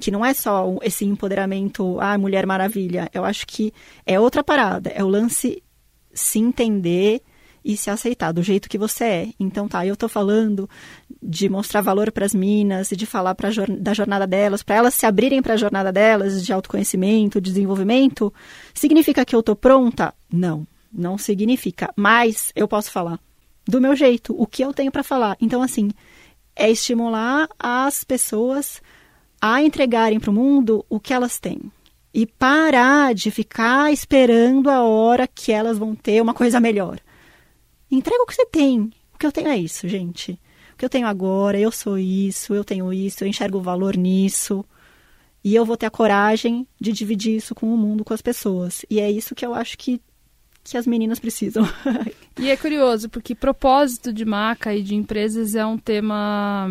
que 0.00 0.10
não 0.10 0.24
é 0.24 0.32
só 0.32 0.76
esse 0.82 1.04
empoderamento, 1.04 2.00
ah, 2.00 2.16
Mulher 2.16 2.46
Maravilha. 2.46 3.10
Eu 3.12 3.24
acho 3.24 3.46
que 3.46 3.72
é 4.04 4.18
outra 4.18 4.42
parada. 4.42 4.90
É 4.90 5.04
o 5.04 5.08
lance 5.08 5.62
se 6.12 6.38
entender 6.38 7.22
e 7.66 7.76
se 7.76 7.90
aceitar 7.90 8.30
do 8.32 8.42
jeito 8.42 8.68
que 8.68 8.78
você 8.78 9.04
é. 9.04 9.28
Então 9.40 9.66
tá, 9.66 9.84
eu 9.84 9.96
tô 9.96 10.08
falando 10.08 10.70
de 11.20 11.48
mostrar 11.48 11.80
valor 11.80 12.12
para 12.12 12.24
as 12.24 12.32
minas 12.34 12.92
e 12.92 12.96
de 12.96 13.04
falar 13.04 13.34
pra, 13.34 13.50
da 13.80 13.92
jornada 13.92 14.24
delas, 14.24 14.62
para 14.62 14.76
elas 14.76 14.94
se 14.94 15.04
abrirem 15.04 15.42
para 15.42 15.54
a 15.54 15.56
jornada 15.56 15.92
delas 15.92 16.44
de 16.44 16.52
autoconhecimento, 16.52 17.40
desenvolvimento. 17.40 18.32
Significa 18.72 19.24
que 19.24 19.34
eu 19.34 19.42
tô 19.42 19.56
pronta? 19.56 20.14
Não, 20.32 20.66
não 20.92 21.18
significa. 21.18 21.92
Mas 21.96 22.52
eu 22.54 22.68
posso 22.68 22.90
falar 22.90 23.18
do 23.66 23.80
meu 23.80 23.96
jeito, 23.96 24.32
o 24.40 24.46
que 24.46 24.62
eu 24.62 24.72
tenho 24.72 24.92
para 24.92 25.02
falar. 25.02 25.36
Então 25.40 25.60
assim, 25.60 25.90
é 26.56 26.70
estimular 26.70 27.48
as 27.58 28.02
pessoas 28.02 28.80
a 29.40 29.62
entregarem 29.62 30.18
para 30.18 30.30
o 30.30 30.34
mundo 30.34 30.84
o 30.88 30.98
que 30.98 31.12
elas 31.12 31.38
têm. 31.38 31.60
E 32.12 32.24
parar 32.24 33.14
de 33.14 33.30
ficar 33.30 33.92
esperando 33.92 34.70
a 34.70 34.82
hora 34.82 35.28
que 35.28 35.52
elas 35.52 35.76
vão 35.76 35.94
ter 35.94 36.22
uma 36.22 36.32
coisa 36.32 36.58
melhor. 36.58 36.98
Entrega 37.90 38.22
o 38.22 38.26
que 38.26 38.34
você 38.34 38.46
tem. 38.46 38.90
O 39.14 39.18
que 39.18 39.26
eu 39.26 39.32
tenho 39.32 39.48
é 39.48 39.58
isso, 39.58 39.86
gente. 39.86 40.32
O 40.72 40.78
que 40.78 40.84
eu 40.84 40.88
tenho 40.88 41.06
agora, 41.06 41.58
eu 41.58 41.70
sou 41.70 41.98
isso, 41.98 42.54
eu 42.54 42.64
tenho 42.64 42.92
isso, 42.92 43.22
eu 43.22 43.28
enxergo 43.28 43.58
o 43.58 43.62
valor 43.62 43.96
nisso. 43.96 44.64
E 45.44 45.54
eu 45.54 45.64
vou 45.64 45.76
ter 45.76 45.86
a 45.86 45.90
coragem 45.90 46.66
de 46.80 46.90
dividir 46.90 47.36
isso 47.36 47.54
com 47.54 47.72
o 47.72 47.76
mundo, 47.76 48.04
com 48.04 48.12
as 48.12 48.22
pessoas. 48.22 48.84
E 48.90 48.98
é 48.98 49.10
isso 49.10 49.34
que 49.34 49.44
eu 49.44 49.54
acho 49.54 49.78
que, 49.78 50.00
que 50.70 50.76
as 50.76 50.86
meninas 50.86 51.18
precisam. 51.18 51.64
e 52.38 52.50
é 52.50 52.56
curioso, 52.56 53.08
porque 53.08 53.34
propósito 53.34 54.12
de 54.12 54.24
marca 54.24 54.74
e 54.74 54.82
de 54.82 54.94
empresas 54.94 55.54
é 55.54 55.64
um 55.64 55.78
tema 55.78 56.68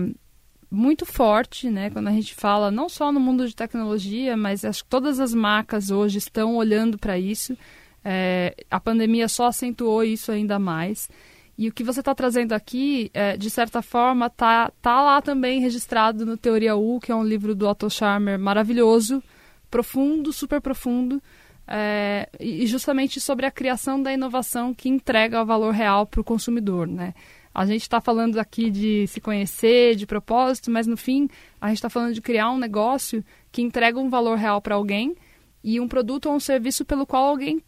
muito 0.70 1.06
forte, 1.06 1.70
né? 1.70 1.90
Quando 1.90 2.08
a 2.08 2.12
gente 2.12 2.36
fala 2.36 2.70
não 2.70 2.90
só 2.90 3.12
no 3.12 3.20
mundo 3.20 3.48
de 3.48 3.56
tecnologia, 3.56 4.36
mas 4.36 4.66
acho 4.66 4.84
que 4.84 4.90
todas 4.90 5.20
as 5.20 5.34
marcas 5.34 5.90
hoje 5.90 6.18
estão 6.18 6.56
olhando 6.58 6.98
para 6.98 7.18
isso. 7.18 7.58
É, 8.04 8.56
a 8.70 8.80
pandemia 8.80 9.28
só 9.28 9.48
acentuou 9.48 10.04
isso 10.04 10.32
ainda 10.32 10.60
mais. 10.60 11.10
E 11.58 11.70
o 11.70 11.72
que 11.72 11.84
você 11.84 12.02
está 12.02 12.14
trazendo 12.14 12.52
aqui, 12.52 13.10
é, 13.14 13.38
de 13.38 13.50
certa 13.50 13.82
forma, 13.82 14.30
tá, 14.30 14.72
tá 14.82 15.02
lá 15.02 15.22
também 15.22 15.62
registrado 15.62 16.26
no 16.26 16.36
Teoria 16.36 16.76
U, 16.76 17.00
que 17.00 17.12
é 17.14 17.16
um 17.16 17.24
livro 17.24 17.56
do 17.56 17.66
Otto 17.66 17.90
Scharmer 17.90 18.38
maravilhoso, 18.38 19.24
profundo, 19.72 20.34
super 20.34 20.60
profundo, 20.60 21.22
é, 21.68 22.30
e 22.40 22.66
justamente 22.68 23.20
sobre 23.20 23.46
a 23.46 23.52
criação 23.52 24.02
da 24.02 24.14
inovação 24.14 24.74
que 24.74 24.90
entrega 24.90 25.42
o 25.42 25.46
valor 25.46 25.74
real 25.74 26.06
para 26.06 26.22
o 26.22 26.24
consumidor, 26.24 26.88
né? 26.88 27.14
A 27.54 27.66
gente 27.66 27.84
está 27.84 28.02
falando 28.02 28.38
aqui 28.38 28.70
de 28.70 29.08
se 29.08 29.22
conhecer, 29.22 29.96
de 29.96 30.06
propósito, 30.06 30.70
mas 30.70 30.86
no 30.86 30.98
fim 30.98 31.30
a 31.60 31.70
gente 31.70 31.78
está 31.78 31.90
falando 31.90 32.14
de 32.14 32.22
criar 32.22 32.52
um 32.52 32.58
negócio 32.58 33.24
que 33.52 33.62
entrega 33.62 33.98
um 33.98 34.10
valor 34.10 34.38
real 34.38 34.62
para 34.62 34.76
alguém 34.76 35.16
e 35.64 35.80
um 35.80 35.88
produto 35.88 36.28
ou 36.28 36.36
um 36.36 36.40
serviço 36.40 36.84
pelo 36.84 37.06
qual 37.06 37.30
alguém 37.30 37.62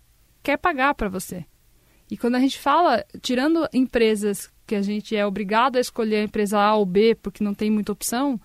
quer 0.43 0.57
pagar 0.57 0.93
para 0.93 1.07
você. 1.07 1.45
E 2.11 2.17
quando 2.17 2.35
a 2.35 2.39
gente 2.39 2.59
fala, 2.59 3.03
tirando 3.21 3.67
empresas 3.73 4.51
que 4.65 4.75
a 4.75 4.81
gente 4.81 5.15
é 5.15 5.25
obrigado 5.25 5.77
a 5.77 5.79
escolher 5.79 6.17
a 6.17 6.23
empresa 6.23 6.59
A 6.59 6.75
ou 6.75 6.85
B 6.85 7.15
porque 7.15 7.43
não 7.43 7.53
tem 7.53 7.71
muita 7.71 7.93
opção, 7.93 8.39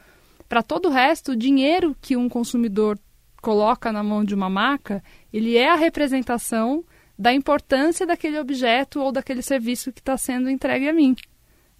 para 0.48 0.62
todo 0.62 0.88
o 0.88 0.92
resto, 0.92 1.32
o 1.32 1.36
dinheiro 1.36 1.96
que 2.00 2.16
um 2.16 2.28
consumidor 2.28 2.98
coloca 3.42 3.92
na 3.92 4.02
mão 4.04 4.24
de 4.24 4.34
uma 4.34 4.48
marca, 4.48 5.02
ele 5.32 5.56
é 5.56 5.68
a 5.68 5.74
representação 5.74 6.84
da 7.18 7.32
importância 7.34 8.06
daquele 8.06 8.38
objeto 8.38 9.00
ou 9.00 9.10
daquele 9.10 9.42
serviço 9.42 9.92
que 9.92 10.00
está 10.00 10.16
sendo 10.16 10.48
entregue 10.48 10.88
a 10.88 10.92
mim. 10.92 11.14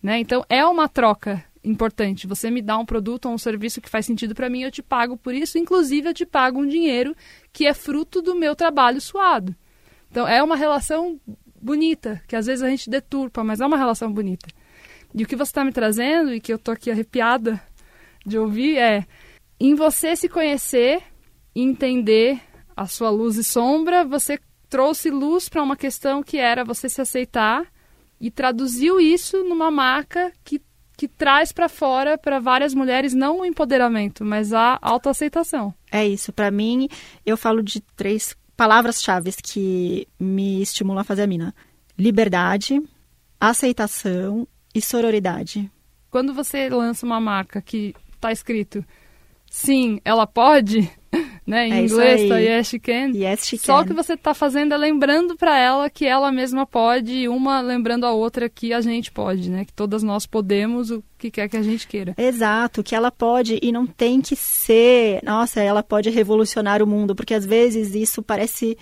Né? 0.03 0.19
Então, 0.19 0.45
é 0.49 0.65
uma 0.67 0.89
troca 0.89 1.43
importante. 1.65 2.27
Você 2.27 2.51
me 2.51 2.61
dá 2.61 2.77
um 2.77 2.85
produto 2.85 3.27
ou 3.27 3.35
um 3.35 3.39
serviço 3.39 3.81
que 3.81 3.89
faz 3.89 4.05
sentido 4.05 4.35
para 4.35 4.51
mim, 4.51 4.63
eu 4.63 4.73
te 4.73 4.83
pago 4.83 5.17
por 5.17 5.33
isso. 5.33 5.57
Inclusive, 5.57 6.09
eu 6.09 6.15
te 6.15 6.27
pago 6.27 6.61
um 6.61 6.67
dinheiro 6.67 7.17
que 7.53 7.65
é 7.65 7.73
fruto 7.73 8.21
do 8.21 8.35
meu 8.35 8.57
trabalho 8.57 9.01
suado. 9.01 9.55
Então, 10.11 10.27
é 10.27 10.43
uma 10.43 10.57
relação 10.57 11.19
bonita, 11.61 12.21
que 12.27 12.35
às 12.35 12.47
vezes 12.47 12.63
a 12.63 12.69
gente 12.69 12.91
deturpa, 12.91 13.45
mas 13.45 13.61
é 13.61 13.67
uma 13.67 13.77
relação 13.77 14.13
bonita. 14.13 14.49
E 15.15 15.23
o 15.23 15.27
que 15.27 15.37
você 15.37 15.51
está 15.51 15.65
me 15.65 15.73
trazendo, 15.73 16.35
e 16.35 16.41
que 16.41 16.53
eu 16.53 16.59
tô 16.59 16.73
aqui 16.73 16.91
arrepiada 16.91 17.63
de 18.27 18.37
ouvir, 18.37 18.79
é 18.79 19.07
em 19.61 19.77
você 19.77 20.17
se 20.17 20.29
conhecer 20.29 21.03
entender 21.55 22.41
a 22.77 22.87
sua 22.87 23.11
luz 23.11 23.37
e 23.37 23.45
sombra, 23.45 24.05
você 24.05 24.39
trouxe 24.69 25.11
luz 25.11 25.49
para 25.49 25.63
uma 25.63 25.77
questão 25.77 26.23
que 26.23 26.39
era 26.39 26.65
você 26.65 26.89
se 26.89 27.01
aceitar 27.01 27.67
e 28.19 28.31
traduziu 28.31 28.99
isso 28.99 29.45
numa 29.45 29.71
marca 29.71 30.33
que, 30.43 30.63
que 30.97 31.07
traz 31.07 31.53
para 31.53 31.69
fora 31.69 32.17
para 32.17 32.39
várias 32.39 32.73
mulheres 32.73 33.13
não 33.13 33.41
o 33.41 33.45
empoderamento, 33.45 34.25
mas 34.25 34.53
a 34.53 34.79
autoaceitação. 34.81 35.75
É 35.91 36.07
isso. 36.07 36.33
Para 36.33 36.51
mim, 36.51 36.89
eu 37.27 37.37
falo 37.37 37.63
de 37.63 37.81
três 37.97 38.35
palavras-chave 38.57 39.33
que 39.43 40.07
me 40.19 40.63
estimulam 40.63 41.01
a 41.01 41.05
fazer 41.05 41.23
a 41.23 41.27
mina: 41.27 41.55
liberdade, 41.99 42.81
aceitação 43.41 44.47
e 44.75 44.81
sororidade. 44.81 45.71
Quando 46.11 46.33
você 46.33 46.69
lança 46.69 47.05
uma 47.05 47.21
marca 47.21 47.61
que 47.61 47.95
está 48.15 48.31
escrito 48.31 48.85
sim, 49.51 50.01
ela 50.05 50.27
pode, 50.27 50.91
né? 51.47 51.69
Em 51.69 51.73
É 51.73 51.83
inglês 51.83 52.29
tá 52.29 52.39
yes 52.39 52.69
she 52.69 52.79
can. 52.79 53.11
Yes, 53.15 53.47
she 53.47 53.59
Só 53.59 53.79
can. 53.79 53.89
que 53.89 53.93
você 53.93 54.15
está 54.15 54.33
fazendo 54.33 54.73
é 54.75 54.77
lembrando 54.77 55.37
para 55.37 55.59
ela 55.59 55.91
que 55.91 56.07
ela 56.07 56.31
mesma 56.31 56.67
pode, 56.67 57.13
e 57.13 57.29
uma 57.29 57.61
lembrando 57.61 58.05
a 58.07 58.13
outra 58.13 58.49
que 58.49 58.73
a 58.73 58.81
gente 58.81 59.11
pode, 59.11 59.51
né? 59.51 59.65
Que 59.65 59.73
todas 59.73 60.03
nós 60.03 60.27
podemos 60.27 60.91
o 60.91 61.03
que 61.19 61.31
quer 61.31 61.49
que 61.49 61.57
a 61.57 61.63
gente 61.63 61.87
queira. 61.87 62.15
Exato, 62.17 62.83
que 62.83 62.95
ela 62.95 63.11
pode 63.11 63.59
e 63.63 63.73
não 63.73 63.87
tem 63.87 64.21
que 64.21 64.37
ser, 64.37 65.21
nossa, 65.23 65.61
ela 65.61 65.83
pode 65.83 66.11
revolucionar 66.11 66.83
o 66.83 66.87
mundo, 66.87 67.15
porque 67.15 67.35
às 67.35 67.45
vezes 67.47 67.95
isso 67.95 68.23
parece 68.23 68.77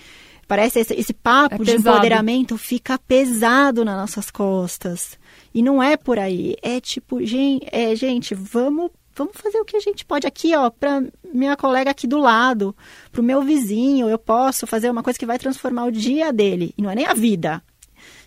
parece 0.47 0.79
esse, 0.79 0.93
esse 0.95 1.13
papo 1.13 1.61
É 1.61 1.65
de 1.65 1.77
empoderamento 1.77 2.57
fica 2.57 2.99
pesado 2.99 3.85
nas 3.85 3.97
nossas 3.97 4.29
costas. 4.29 5.17
E 5.53 5.61
não 5.63 5.81
é 5.81 5.95
por 5.95 6.19
aí, 6.19 6.55
é 6.61 6.81
tipo, 6.81 7.23
gente, 7.25 7.65
é, 7.71 7.95
gente, 7.95 8.35
vamos 8.35 8.91
vamos 9.15 9.33
fazer 9.35 9.59
o 9.59 9.65
que 9.65 9.77
a 9.77 9.79
gente 9.79 10.05
pode 10.05 10.25
aqui, 10.27 10.55
ó, 10.55 10.69
para 10.69 11.03
minha 11.33 11.55
colega 11.55 11.91
aqui 11.91 12.07
do 12.07 12.17
lado, 12.19 12.75
pro 13.11 13.21
meu 13.23 13.41
vizinho, 13.41 14.09
eu 14.09 14.17
posso 14.17 14.65
fazer 14.67 14.89
uma 14.89 15.03
coisa 15.03 15.17
que 15.19 15.25
vai 15.25 15.37
transformar 15.39 15.85
o 15.85 15.91
dia 15.91 16.31
dele, 16.31 16.73
e 16.77 16.81
não 16.81 16.89
é 16.89 16.95
nem 16.95 17.05
a 17.05 17.13
vida. 17.13 17.61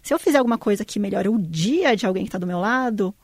Se 0.02 0.12
eu 0.12 0.18
fizer 0.18 0.38
alguma 0.38 0.58
coisa 0.58 0.84
que 0.84 0.98
melhore 0.98 1.28
o 1.28 1.38
dia 1.38 1.96
de 1.96 2.06
alguém 2.06 2.24
que 2.24 2.28
está 2.28 2.38
do 2.38 2.46
meu 2.46 2.60
lado, 2.60 3.14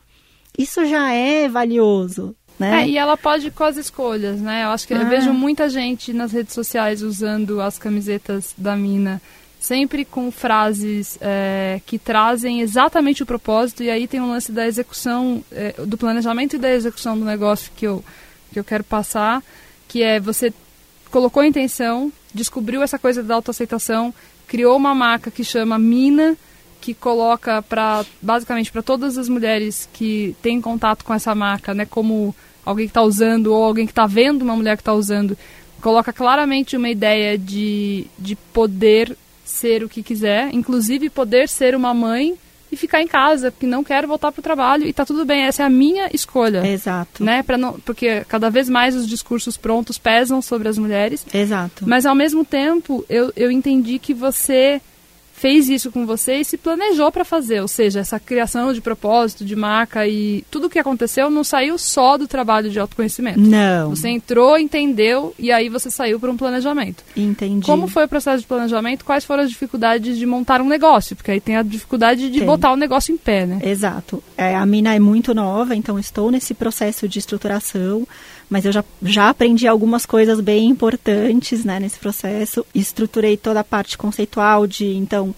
isso 0.57 0.85
já 0.85 1.11
é 1.13 1.47
valioso, 1.47 2.35
né? 2.59 2.81
É, 2.83 2.87
e 2.89 2.97
ela 2.97 3.15
pode 3.15 3.47
ir 3.47 3.51
com 3.51 3.63
as 3.63 3.77
escolhas, 3.77 4.39
né? 4.41 4.63
Eu 4.65 4.69
acho 4.69 4.87
que 4.87 4.93
eu 4.93 4.97
Ah. 4.99 5.03
vejo 5.05 5.31
muita 5.33 5.69
gente 5.69 6.11
nas 6.11 6.31
redes 6.31 6.53
sociais 6.53 7.01
usando 7.01 7.61
as 7.61 7.77
camisetas 7.77 8.53
da 8.57 8.75
mina, 8.75 9.21
sempre 9.61 10.03
com 10.03 10.31
frases 10.31 11.19
é, 11.21 11.79
que 11.85 11.99
trazem 11.99 12.61
exatamente 12.61 13.21
o 13.21 13.27
propósito, 13.27 13.83
e 13.83 13.91
aí 13.91 14.07
tem 14.07 14.19
um 14.19 14.31
lance 14.31 14.51
da 14.51 14.65
execução, 14.65 15.43
é, 15.51 15.75
do 15.85 15.99
planejamento 15.99 16.55
e 16.55 16.59
da 16.59 16.71
execução 16.71 17.17
do 17.17 17.23
negócio 17.23 17.71
que 17.77 17.85
eu, 17.85 18.03
que 18.51 18.59
eu 18.59 18.63
quero 18.63 18.83
passar, 18.83 19.43
que 19.87 20.01
é 20.01 20.19
você 20.19 20.51
colocou 21.11 21.43
a 21.43 21.47
intenção, 21.47 22.11
descobriu 22.33 22.81
essa 22.81 22.97
coisa 22.97 23.21
da 23.21 23.35
autoaceitação, 23.35 24.11
criou 24.47 24.75
uma 24.75 24.95
marca 24.95 25.29
que 25.29 25.43
chama 25.43 25.77
Mina, 25.77 26.35
que 26.81 26.95
coloca 26.95 27.61
para 27.61 28.03
basicamente 28.19 28.71
para 28.71 28.81
todas 28.81 29.15
as 29.15 29.29
mulheres 29.29 29.87
que 29.93 30.35
têm 30.41 30.59
contato 30.59 31.05
com 31.05 31.13
essa 31.13 31.35
marca, 31.35 31.71
né, 31.75 31.85
como 31.85 32.35
alguém 32.65 32.87
que 32.87 32.91
está 32.91 33.03
usando 33.03 33.53
ou 33.53 33.63
alguém 33.63 33.85
que 33.85 33.91
está 33.91 34.07
vendo 34.07 34.41
uma 34.41 34.55
mulher 34.55 34.75
que 34.75 34.81
está 34.81 34.93
usando, 34.93 35.37
coloca 35.81 36.11
claramente 36.11 36.75
uma 36.75 36.89
ideia 36.89 37.37
de, 37.37 38.07
de 38.17 38.35
poder 38.35 39.15
ser 39.43 39.83
o 39.83 39.89
que 39.89 40.03
quiser, 40.03 40.53
inclusive 40.53 41.09
poder 41.09 41.47
ser 41.49 41.75
uma 41.75 41.93
mãe 41.93 42.37
e 42.71 42.77
ficar 42.77 43.01
em 43.01 43.07
casa, 43.07 43.51
porque 43.51 43.65
não 43.65 43.83
quero 43.83 44.07
voltar 44.07 44.31
para 44.31 44.39
o 44.39 44.43
trabalho 44.43 44.87
e 44.87 44.93
tá 44.93 45.05
tudo 45.05 45.25
bem, 45.25 45.43
essa 45.43 45.63
é 45.63 45.65
a 45.65 45.69
minha 45.69 46.09
escolha. 46.13 46.65
Exato. 46.65 47.23
Né, 47.23 47.43
pra 47.43 47.57
não, 47.57 47.73
porque 47.81 48.23
cada 48.27 48.49
vez 48.49 48.69
mais 48.69 48.95
os 48.95 49.07
discursos 49.07 49.57
prontos 49.57 49.97
pesam 49.97 50.41
sobre 50.41 50.69
as 50.69 50.77
mulheres, 50.77 51.25
Exato. 51.33 51.85
mas 51.85 52.05
ao 52.05 52.15
mesmo 52.15 52.45
tempo 52.45 53.03
eu, 53.09 53.33
eu 53.35 53.51
entendi 53.51 53.99
que 53.99 54.13
você 54.13 54.81
fez 55.41 55.69
isso 55.69 55.91
com 55.91 56.05
você 56.05 56.35
e 56.35 56.45
se 56.45 56.55
planejou 56.55 57.11
para 57.11 57.25
fazer, 57.25 57.61
ou 57.61 57.67
seja, 57.67 57.99
essa 57.99 58.19
criação 58.19 58.71
de 58.71 58.79
propósito, 58.79 59.43
de 59.43 59.55
marca 59.55 60.05
e 60.05 60.45
tudo 60.51 60.67
o 60.67 60.69
que 60.69 60.77
aconteceu 60.77 61.31
não 61.31 61.43
saiu 61.43 61.79
só 61.79 62.15
do 62.15 62.27
trabalho 62.27 62.69
de 62.69 62.79
autoconhecimento. 62.79 63.39
Não. 63.39 63.89
Você 63.89 64.07
entrou, 64.07 64.55
entendeu 64.55 65.33
e 65.39 65.51
aí 65.51 65.67
você 65.67 65.89
saiu 65.89 66.19
para 66.19 66.29
um 66.29 66.37
planejamento. 66.37 67.03
Entendi. 67.17 67.65
Como 67.65 67.87
foi 67.87 68.05
o 68.05 68.07
processo 68.07 68.41
de 68.41 68.47
planejamento? 68.47 69.03
Quais 69.03 69.25
foram 69.25 69.41
as 69.41 69.49
dificuldades 69.49 70.15
de 70.15 70.27
montar 70.27 70.61
um 70.61 70.67
negócio? 70.67 71.15
Porque 71.15 71.31
aí 71.31 71.41
tem 71.41 71.55
a 71.55 71.63
dificuldade 71.63 72.29
de 72.29 72.37
Tem. 72.37 72.45
botar 72.45 72.71
o 72.71 72.75
negócio 72.75 73.11
em 73.11 73.17
pé, 73.17 73.47
né? 73.47 73.61
Exato. 73.63 74.23
É, 74.37 74.55
a 74.55 74.65
mina 74.67 74.93
é 74.93 74.99
muito 74.99 75.33
nova, 75.33 75.75
então 75.75 75.97
estou 75.97 76.29
nesse 76.29 76.53
processo 76.53 77.07
de 77.07 77.17
estruturação, 77.17 78.07
mas 78.51 78.65
eu 78.65 78.71
já, 78.73 78.83
já 79.01 79.29
aprendi 79.29 79.65
algumas 79.65 80.05
coisas 80.05 80.41
bem 80.41 80.67
importantes 80.67 81.63
né, 81.63 81.79
nesse 81.79 81.97
processo. 81.97 82.65
Estruturei 82.75 83.37
toda 83.37 83.61
a 83.61 83.63
parte 83.63 83.97
conceitual 83.97 84.67
de, 84.67 84.93
então, 84.97 85.33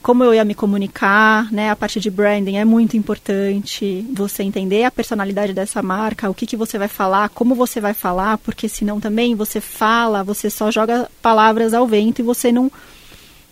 como 0.00 0.24
eu 0.24 0.32
ia 0.32 0.42
me 0.42 0.54
comunicar, 0.54 1.52
né? 1.52 1.68
A 1.68 1.76
parte 1.76 2.00
de 2.00 2.08
branding 2.08 2.56
é 2.56 2.64
muito 2.64 2.96
importante. 2.96 4.06
Você 4.14 4.42
entender 4.42 4.84
a 4.84 4.90
personalidade 4.90 5.52
dessa 5.52 5.82
marca, 5.82 6.30
o 6.30 6.34
que, 6.34 6.46
que 6.46 6.56
você 6.56 6.78
vai 6.78 6.88
falar, 6.88 7.28
como 7.28 7.54
você 7.54 7.78
vai 7.78 7.92
falar, 7.92 8.38
porque 8.38 8.70
senão 8.70 8.98
também 8.98 9.34
você 9.34 9.60
fala, 9.60 10.24
você 10.24 10.48
só 10.48 10.70
joga 10.70 11.10
palavras 11.20 11.74
ao 11.74 11.86
vento 11.86 12.20
e 12.20 12.22
você 12.22 12.50
não, 12.50 12.72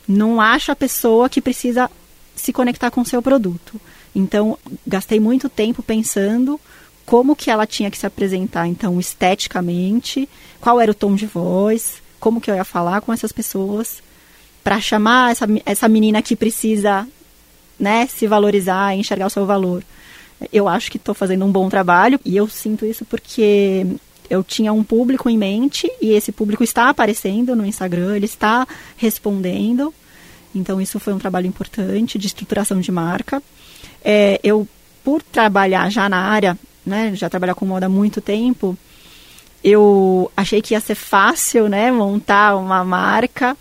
não 0.09 0.41
acha 0.41 0.73
a 0.73 0.77
pessoa 0.77 1.29
que 1.29 1.43
precisa 1.43 1.91
se 2.35 2.55
conectar 2.55 2.91
com 2.91 3.03
o 3.03 3.07
seu 3.07 3.21
produto. 3.21 3.79
Então, 4.15 4.59
gastei 4.87 5.21
muito 5.21 5.51
tempo 5.51 5.83
pensando 5.83 6.59
como 7.09 7.35
que 7.35 7.51
ela 7.51 7.67
tinha 7.67 7.91
que 7.91 7.97
se 7.97 8.05
apresentar, 8.05 8.67
então, 8.67 9.01
esteticamente, 9.01 10.29
qual 10.61 10.79
era 10.79 10.91
o 10.91 10.95
tom 10.95 11.15
de 11.15 11.25
voz, 11.25 12.03
como 12.21 12.39
que 12.39 12.51
eu 12.51 12.55
ia 12.55 12.65
falar 12.65 13.01
com 13.01 13.11
essas 13.11 13.33
pessoas, 13.33 14.03
para 14.63 14.79
chamar 14.79 15.33
essa, 15.33 15.47
essa 15.65 15.89
menina 15.89 16.21
que 16.21 16.37
precisa, 16.37 17.09
né, 17.81 18.07
se 18.07 18.27
valorizar, 18.27 18.95
enxergar 18.95 19.27
o 19.27 19.31
seu 19.31 19.47
valor. 19.47 19.83
Eu 20.53 20.69
acho 20.69 20.91
que 20.91 20.99
estou 20.99 21.15
fazendo 21.15 21.47
um 21.47 21.51
bom 21.51 21.71
trabalho 21.71 22.21
e 22.27 22.37
eu 22.37 22.47
sinto 22.47 22.85
isso 22.85 23.07
porque 23.07 23.87
eu 24.29 24.45
tinha 24.45 24.71
um 24.71 24.85
público 24.85 25.31
em 25.31 25.39
mente 25.39 25.91
e 26.03 26.11
esse 26.11 26.31
público 26.31 26.63
está 26.63 26.91
aparecendo 26.91 27.57
no 27.57 27.65
Instagram, 27.65 28.17
ele 28.17 28.27
está 28.27 28.69
respondendo. 28.99 29.95
Então, 30.55 30.79
isso 30.79 31.01
foi 31.01 31.15
um 31.15 31.19
trabalho 31.19 31.47
importante 31.47 32.19
de 32.19 32.27
estruturação 32.27 32.83
de 32.83 32.93
marca. 32.93 33.43
É, 34.05 34.39
eu, 34.43 34.69
por 35.03 35.23
trabalhar 35.23 35.89
já 35.89 36.07
na 36.07 36.19
área, 36.19 36.59
né, 36.89 37.15
já 37.15 37.29
trabalhar 37.29 37.55
com 37.55 37.67
moda 37.67 37.87
há 37.87 37.89
muito 37.89 38.21
tempo, 38.21 38.77
eu 39.63 40.31
achei 40.37 40.63
que 40.63 40.75
ia 40.75 40.81
ser 40.81 40.95
fácil, 40.95 41.69
né, 41.69 41.91
montar 41.91 42.57
uma 42.57 42.85
marca, 42.85 43.57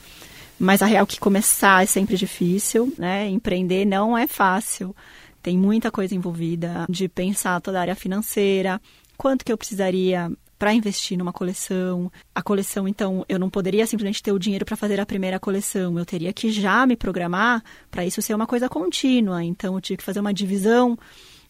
mas 0.59 0.81
a 0.81 0.85
real 0.85 1.05
que 1.05 1.19
começar 1.19 1.83
é 1.83 1.85
sempre 1.85 2.15
difícil, 2.15 2.93
né, 2.97 3.27
empreender 3.27 3.85
não 3.85 4.17
é 4.17 4.27
fácil. 4.27 4.95
Tem 5.41 5.57
muita 5.57 5.91
coisa 5.91 6.15
envolvida 6.15 6.85
de 6.89 7.07
pensar 7.07 7.61
toda 7.61 7.77
a 7.77 7.81
área 7.81 7.95
financeira, 7.95 8.81
quanto 9.17 9.45
que 9.45 9.51
eu 9.51 9.57
precisaria 9.57 10.31
para 10.57 10.73
investir 10.73 11.17
numa 11.17 11.31
coleção. 11.31 12.11
A 12.33 12.41
coleção, 12.41 12.87
então, 12.87 13.23
eu 13.29 13.37
não 13.37 13.49
poderia 13.49 13.85
simplesmente 13.85 14.23
ter 14.23 14.31
o 14.31 14.39
dinheiro 14.39 14.65
para 14.65 14.75
fazer 14.75 14.99
a 14.99 15.05
primeira 15.05 15.39
coleção. 15.39 15.97
Eu 15.97 16.05
teria 16.05 16.33
que 16.33 16.51
já 16.51 16.85
me 16.85 16.95
programar 16.95 17.63
para 17.91 18.05
isso 18.05 18.21
ser 18.21 18.33
uma 18.33 18.47
coisa 18.47 18.67
contínua. 18.67 19.43
Então, 19.43 19.75
eu 19.75 19.81
tive 19.81 19.97
que 19.97 20.03
fazer 20.03 20.19
uma 20.19 20.33
divisão, 20.33 20.97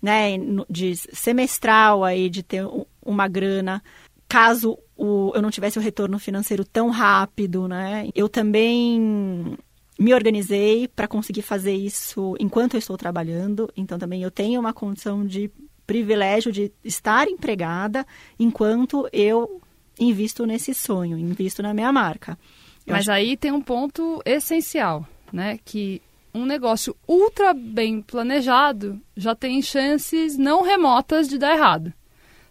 né, 0.07 0.37
de 0.69 0.95
semestral 0.95 2.01
aí, 2.01 2.29
de 2.29 2.41
ter 2.41 2.65
uma 3.05 3.27
grana. 3.27 3.83
Caso 4.25 4.79
o, 4.95 5.33
eu 5.35 5.41
não 5.41 5.51
tivesse 5.51 5.77
o 5.77 5.81
retorno 5.81 6.17
financeiro 6.17 6.63
tão 6.63 6.89
rápido, 6.89 7.67
né? 7.67 8.07
Eu 8.15 8.29
também 8.29 9.57
me 9.99 10.13
organizei 10.13 10.87
para 10.87 11.09
conseguir 11.09 11.41
fazer 11.41 11.73
isso 11.73 12.37
enquanto 12.39 12.75
eu 12.75 12.77
estou 12.77 12.95
trabalhando. 12.95 13.69
Então, 13.75 13.99
também 13.99 14.23
eu 14.23 14.31
tenho 14.31 14.61
uma 14.61 14.71
condição 14.71 15.25
de 15.25 15.51
privilégio 15.85 16.53
de 16.53 16.71
estar 16.85 17.27
empregada 17.27 18.05
enquanto 18.39 19.09
eu 19.11 19.61
invisto 19.99 20.45
nesse 20.45 20.73
sonho, 20.73 21.17
invisto 21.17 21.61
na 21.61 21.73
minha 21.73 21.91
marca. 21.91 22.37
Eu 22.85 22.93
Mas 22.93 23.09
acho... 23.09 23.11
aí 23.11 23.35
tem 23.35 23.51
um 23.51 23.61
ponto 23.61 24.21
essencial, 24.25 25.05
né? 25.33 25.59
Que 25.65 26.01
um 26.37 26.45
negócio 26.45 26.95
ultra 27.07 27.53
bem 27.53 28.01
planejado 28.01 29.01
já 29.15 29.33
tem 29.33 29.61
chances 29.61 30.37
não 30.37 30.61
remotas 30.61 31.27
de 31.27 31.37
dar 31.37 31.55
errado. 31.55 31.91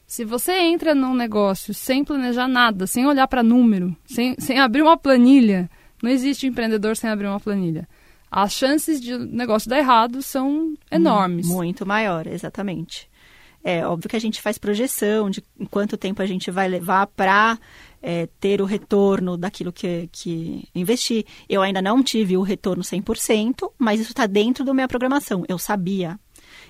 Se 0.06 0.24
você 0.24 0.52
entra 0.52 0.94
num 0.94 1.14
negócio 1.14 1.72
sem 1.72 2.04
planejar 2.04 2.46
nada, 2.46 2.86
sem 2.86 3.06
olhar 3.06 3.26
para 3.26 3.42
número, 3.42 3.96
sem, 4.04 4.36
sem 4.38 4.58
abrir 4.58 4.82
uma 4.82 4.96
planilha, 4.96 5.70
não 6.02 6.10
existe 6.10 6.46
empreendedor 6.46 6.96
sem 6.96 7.10
abrir 7.10 7.26
uma 7.26 7.40
planilha. 7.40 7.88
As 8.30 8.52
chances 8.52 9.00
de 9.00 9.14
o 9.14 9.18
negócio 9.18 9.70
dar 9.70 9.78
errado 9.78 10.22
são 10.22 10.74
enormes. 10.90 11.46
Muito 11.48 11.86
maior, 11.86 12.26
exatamente. 12.26 13.08
É 13.64 13.84
óbvio 13.84 14.08
que 14.08 14.16
a 14.16 14.20
gente 14.20 14.40
faz 14.40 14.58
projeção 14.58 15.28
de 15.28 15.42
quanto 15.70 15.96
tempo 15.96 16.22
a 16.22 16.26
gente 16.26 16.52
vai 16.52 16.68
levar 16.68 17.08
para 17.08 17.58
é, 18.02 18.28
ter 18.40 18.60
o 18.60 18.64
retorno 18.64 19.36
daquilo 19.36 19.72
que, 19.72 20.08
que 20.12 20.68
investi. 20.74 21.26
Eu 21.48 21.62
ainda 21.62 21.82
não 21.82 22.02
tive 22.02 22.36
o 22.36 22.42
retorno 22.42 22.82
100%, 22.82 23.72
mas 23.78 24.00
isso 24.00 24.10
está 24.10 24.26
dentro 24.26 24.64
da 24.64 24.74
minha 24.74 24.88
programação. 24.88 25.44
Eu 25.48 25.58
sabia. 25.58 26.18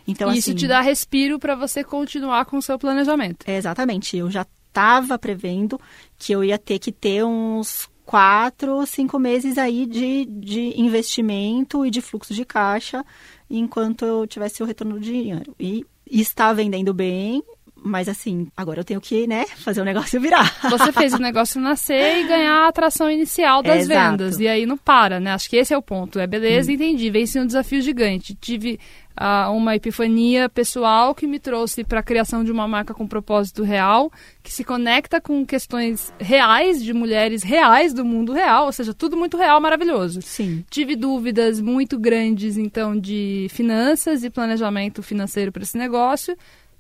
Então, 0.07 0.33
isso 0.33 0.51
assim, 0.51 0.59
te 0.59 0.69
dá 0.69 0.81
respiro 0.81 1.39
para 1.39 1.55
você 1.55 1.83
continuar 1.83 2.45
com 2.45 2.59
o 2.59 2.63
seu 2.63 2.79
planejamento. 2.79 3.49
Exatamente. 3.49 4.17
Eu 4.17 4.31
já 4.31 4.47
estava 4.69 5.19
prevendo 5.19 5.81
que 6.19 6.33
eu 6.33 6.45
ia 6.45 6.59
ter 6.59 6.79
que 6.79 6.93
ter 6.93 7.25
uns 7.25 7.89
quatro, 8.05 8.87
cinco 8.87 9.19
meses 9.19 9.59
aí 9.59 9.85
de, 9.85 10.25
de 10.27 10.81
investimento 10.81 11.85
e 11.85 11.91
de 11.91 12.01
fluxo 12.01 12.33
de 12.33 12.45
caixa 12.45 13.05
enquanto 13.51 14.05
eu 14.05 14.27
tivesse 14.27 14.63
o 14.63 14.67
retorno 14.67 14.95
do 14.95 15.01
dinheiro. 15.01 15.55
E 15.59 15.85
está 16.09 16.53
vendendo 16.53 16.95
bem, 16.95 17.43
mas 17.77 18.09
assim, 18.09 18.49
agora 18.57 18.81
eu 18.81 18.85
tenho 18.85 19.01
que, 19.01 19.27
né, 19.27 19.45
fazer 19.59 19.81
o 19.81 19.85
negócio 19.85 20.21
virar. 20.21 20.57
Você 20.71 20.91
fez 20.93 21.13
o 21.13 21.19
negócio 21.19 21.61
nascer 21.61 22.21
e 22.21 22.27
ganhar 22.27 22.65
a 22.65 22.69
atração 22.69 23.11
inicial 23.11 23.63
das 23.63 23.83
Exato. 23.83 24.11
vendas. 24.11 24.41
E 24.41 24.49
aí 24.49 24.67
não 24.67 24.77
para, 24.77 25.21
né? 25.21 25.33
Acho 25.33 25.49
que 25.49 25.57
esse 25.57 25.73
é 25.73 25.79
o 25.79 25.83
ponto. 25.83 26.19
É 26.19 26.27
beleza, 26.27 26.71
hum. 26.71 26.75
entendi. 26.75 27.11
Venci 27.11 27.39
um 27.39 27.47
desafio 27.47 27.81
gigante. 27.83 28.35
Tive 28.35 28.81
uh, 29.21 29.51
uma 29.53 29.77
epifania 29.77 30.49
pessoal 30.49 31.15
que 31.15 31.27
me 31.27 31.39
trouxe 31.39 31.85
para 31.85 32.01
a 32.01 32.03
criação 32.03 32.43
de 32.43 32.51
uma 32.51 32.67
marca 32.67 32.95
com 32.95 33.07
propósito 33.07 33.63
real, 33.63 34.11
que 34.43 34.53
se 34.53 34.65
conecta 34.65 35.21
com 35.21 35.45
questões 35.45 36.13
reais 36.19 36.83
de 36.83 36.93
mulheres 36.93 37.43
reais 37.43 37.93
do 37.93 38.05
mundo 38.05 38.33
real, 38.33 38.67
ou 38.67 38.73
seja, 38.73 38.95
tudo 38.95 39.17
muito 39.17 39.37
real, 39.37 39.61
maravilhoso. 39.61 40.21
Sim. 40.23 40.65
Tive 40.71 40.97
dúvidas 40.97 41.61
muito 41.61 41.99
grandes, 41.99 42.57
então, 42.57 42.99
de 42.99 43.47
finanças 43.51 44.25
e 44.25 44.31
planejamento 44.31 45.03
financeiro 45.03 45.53
para 45.53 45.63
esse 45.63 45.77
negócio 45.77 46.37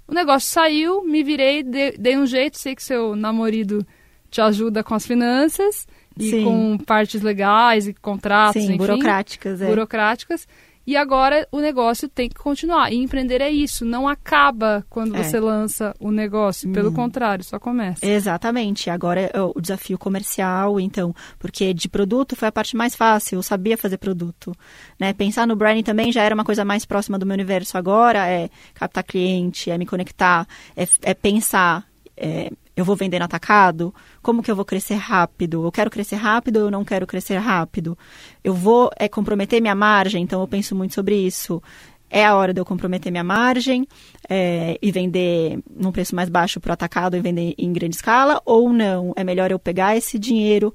o 0.09 0.15
negócio 0.15 0.49
saiu, 0.49 1.03
me 1.05 1.23
virei, 1.23 1.63
dei 1.63 2.17
um 2.17 2.27
jeito, 2.27 2.59
sei 2.59 2.75
que 2.75 2.83
seu 2.83 3.17
namorado 3.17 3.87
te 4.31 4.41
ajuda 4.41 4.83
com 4.85 4.95
as 4.95 5.07
finanças 5.07 5.87
e 6.19 6.31
Sim. 6.31 6.45
com 6.45 6.79
partes 6.79 7.23
legais 7.23 7.87
e 7.87 7.95
contratos, 7.95 8.63
Sim, 8.63 8.69
enfim, 8.69 8.79
burocráticas, 8.79 9.61
é. 9.61 9.67
burocráticas. 9.67 10.49
E 10.87 10.97
agora 10.97 11.49
o 11.51 11.59
negócio 11.59 12.09
tem 12.09 12.29
que 12.29 12.37
continuar. 12.37 12.93
E 12.93 12.97
empreender 12.97 13.41
é 13.41 13.51
isso, 13.51 13.85
não 13.85 14.07
acaba 14.07 14.87
quando 14.89 15.17
é. 15.17 15.23
você 15.23 15.41
lança 15.41 15.95
o 15.99 16.11
negócio, 16.11 16.71
pelo 16.71 16.91
hum. 16.91 16.95
contrário, 16.95 17.45
só 17.45 17.59
começa. 17.59 18.07
Exatamente. 18.07 18.89
Agora 18.89 19.31
é 19.33 19.41
o 19.41 19.61
desafio 19.61 19.99
comercial, 19.99 20.79
então, 20.79 21.15
porque 21.39 21.75
de 21.75 21.89
produto 21.89 22.37
foi 22.37 22.49
a 22.49 22.53
parte 22.53 22.77
mais 22.77 22.95
fácil, 22.95 23.37
eu 23.37 23.43
sabia 23.43 23.77
fazer 23.77 23.99
produto. 23.99 24.55
Né? 24.99 25.13
Pensar 25.13 25.47
no 25.47 25.57
branding 25.57 25.83
também 25.83 26.13
já 26.13 26.23
era 26.23 26.35
uma 26.35 26.45
coisa 26.45 26.65
mais 26.65 26.85
próxima 26.85 27.19
do 27.19 27.27
meu 27.27 27.35
universo. 27.35 27.77
Agora 27.77 28.27
é 28.29 28.49
captar 28.75 29.03
cliente, 29.03 29.71
é 29.71 29.79
me 29.79 29.87
conectar, 29.87 30.47
é, 30.77 30.87
é 31.03 31.15
pensar. 31.15 31.85
É, 32.17 32.51
eu 32.77 32.85
vou 32.85 32.95
vender 32.95 33.19
no 33.19 33.25
atacado? 33.25 33.93
Como 34.23 34.43
que 34.43 34.51
eu 34.51 34.55
vou 34.55 34.65
crescer 34.65 34.97
rápido? 34.97 35.65
Eu 35.65 35.73
quero 35.73 35.91
crescer 35.91 36.17
rápido 36.17 36.59
ou 36.59 36.63
eu 36.67 36.71
não 36.71 36.85
quero 36.85 37.07
crescer 37.07 37.39
rápido? 37.39 37.97
Eu 38.45 38.53
vou 38.53 38.91
é, 38.99 39.09
comprometer 39.09 39.63
minha 39.63 39.75
margem? 39.75 40.23
Então, 40.23 40.41
eu 40.43 40.47
penso 40.47 40.77
muito 40.77 40.95
sobre 40.95 41.17
isso. 41.17 41.63
É 42.09 42.25
a 42.25 42.37
hora 42.37 42.55
de 42.55 42.61
eu 42.61 42.65
comprometer 42.65 43.11
minha 43.11 43.25
margem 43.25 43.89
é, 44.29 44.79
e 44.81 44.93
vender 44.93 45.59
num 45.75 45.91
preço 45.91 46.15
mais 46.15 46.29
baixo 46.29 46.61
para 46.61 46.71
o 46.71 46.73
atacado 46.73 47.17
e 47.17 47.21
vender 47.21 47.55
em 47.59 47.73
grande 47.73 47.97
escala? 47.97 48.41
Ou 48.45 48.73
não? 48.73 49.13
É 49.17 49.25
melhor 49.25 49.51
eu 49.51 49.59
pegar 49.59 49.97
esse 49.97 50.19
dinheiro 50.19 50.73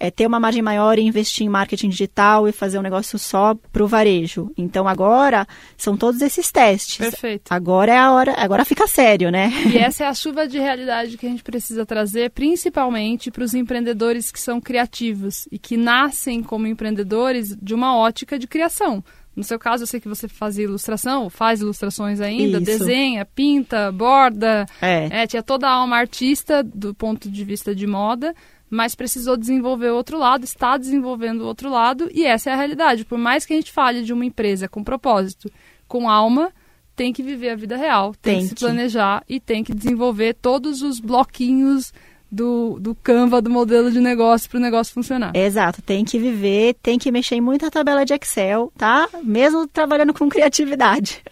é 0.00 0.10
ter 0.10 0.26
uma 0.26 0.40
margem 0.40 0.62
maior 0.62 0.98
e 0.98 1.02
investir 1.02 1.46
em 1.46 1.50
marketing 1.50 1.90
digital 1.90 2.48
e 2.48 2.52
fazer 2.52 2.78
um 2.78 2.82
negócio 2.82 3.18
só 3.18 3.54
para 3.70 3.84
o 3.84 3.86
varejo. 3.86 4.50
Então 4.56 4.88
agora 4.88 5.46
são 5.76 5.94
todos 5.94 6.22
esses 6.22 6.50
testes. 6.50 6.96
Perfeito. 6.96 7.52
Agora 7.52 7.92
é 7.92 7.98
a 7.98 8.10
hora, 8.10 8.34
agora 8.38 8.64
fica 8.64 8.86
sério, 8.86 9.30
né? 9.30 9.52
E 9.70 9.76
essa 9.78 10.04
é 10.04 10.06
a 10.06 10.14
chuva 10.14 10.48
de 10.48 10.58
realidade 10.58 11.18
que 11.18 11.26
a 11.26 11.28
gente 11.28 11.42
precisa 11.42 11.84
trazer, 11.84 12.30
principalmente 12.30 13.30
para 13.30 13.44
os 13.44 13.52
empreendedores 13.52 14.32
que 14.32 14.40
são 14.40 14.58
criativos 14.58 15.46
e 15.52 15.58
que 15.58 15.76
nascem 15.76 16.42
como 16.42 16.66
empreendedores 16.66 17.54
de 17.60 17.74
uma 17.74 17.94
ótica 17.94 18.38
de 18.38 18.46
criação. 18.46 19.04
No 19.36 19.44
seu 19.44 19.58
caso, 19.58 19.84
eu 19.84 19.86
sei 19.86 20.00
que 20.00 20.08
você 20.08 20.26
faz 20.26 20.58
ilustração, 20.58 21.30
faz 21.30 21.60
ilustrações 21.60 22.20
ainda, 22.20 22.58
Isso. 22.58 22.66
desenha, 22.66 23.24
pinta, 23.24 23.92
borda. 23.92 24.66
É. 24.82 25.22
é. 25.22 25.26
Tinha 25.26 25.42
toda 25.42 25.68
a 25.68 25.72
alma 25.72 25.96
artista 25.96 26.62
do 26.62 26.94
ponto 26.94 27.30
de 27.30 27.44
vista 27.44 27.74
de 27.74 27.86
moda, 27.86 28.34
mas 28.70 28.94
precisou 28.94 29.36
desenvolver 29.36 29.90
o 29.90 29.96
outro 29.96 30.16
lado, 30.16 30.44
está 30.44 30.76
desenvolvendo 30.76 31.40
o 31.40 31.46
outro 31.46 31.68
lado, 31.68 32.08
e 32.14 32.24
essa 32.24 32.50
é 32.50 32.52
a 32.52 32.56
realidade. 32.56 33.04
Por 33.04 33.18
mais 33.18 33.44
que 33.44 33.52
a 33.52 33.56
gente 33.56 33.72
fale 33.72 34.02
de 34.02 34.12
uma 34.12 34.24
empresa 34.24 34.68
com 34.68 34.84
propósito, 34.84 35.50
com 35.88 36.08
alma, 36.08 36.52
tem 36.94 37.12
que 37.12 37.22
viver 37.22 37.50
a 37.50 37.56
vida 37.56 37.76
real, 37.76 38.14
tem, 38.22 38.38
tem 38.38 38.42
que 38.42 38.48
se 38.50 38.54
planejar 38.54 39.24
e 39.28 39.40
tem 39.40 39.64
que 39.64 39.74
desenvolver 39.74 40.34
todos 40.34 40.82
os 40.82 41.00
bloquinhos 41.00 41.92
do, 42.30 42.78
do 42.80 42.94
Canva, 42.94 43.42
do 43.42 43.50
modelo 43.50 43.90
de 43.90 44.00
negócio 44.00 44.48
para 44.48 44.58
o 44.58 44.60
negócio 44.60 44.94
funcionar. 44.94 45.32
Exato, 45.34 45.82
tem 45.82 46.04
que 46.04 46.18
viver, 46.18 46.76
tem 46.82 46.98
que 46.98 47.10
mexer 47.10 47.36
em 47.36 47.40
muita 47.40 47.70
tabela 47.70 48.04
de 48.04 48.14
Excel, 48.14 48.72
tá? 48.78 49.08
Mesmo 49.22 49.66
trabalhando 49.66 50.14
com 50.14 50.28
criatividade. 50.30 51.22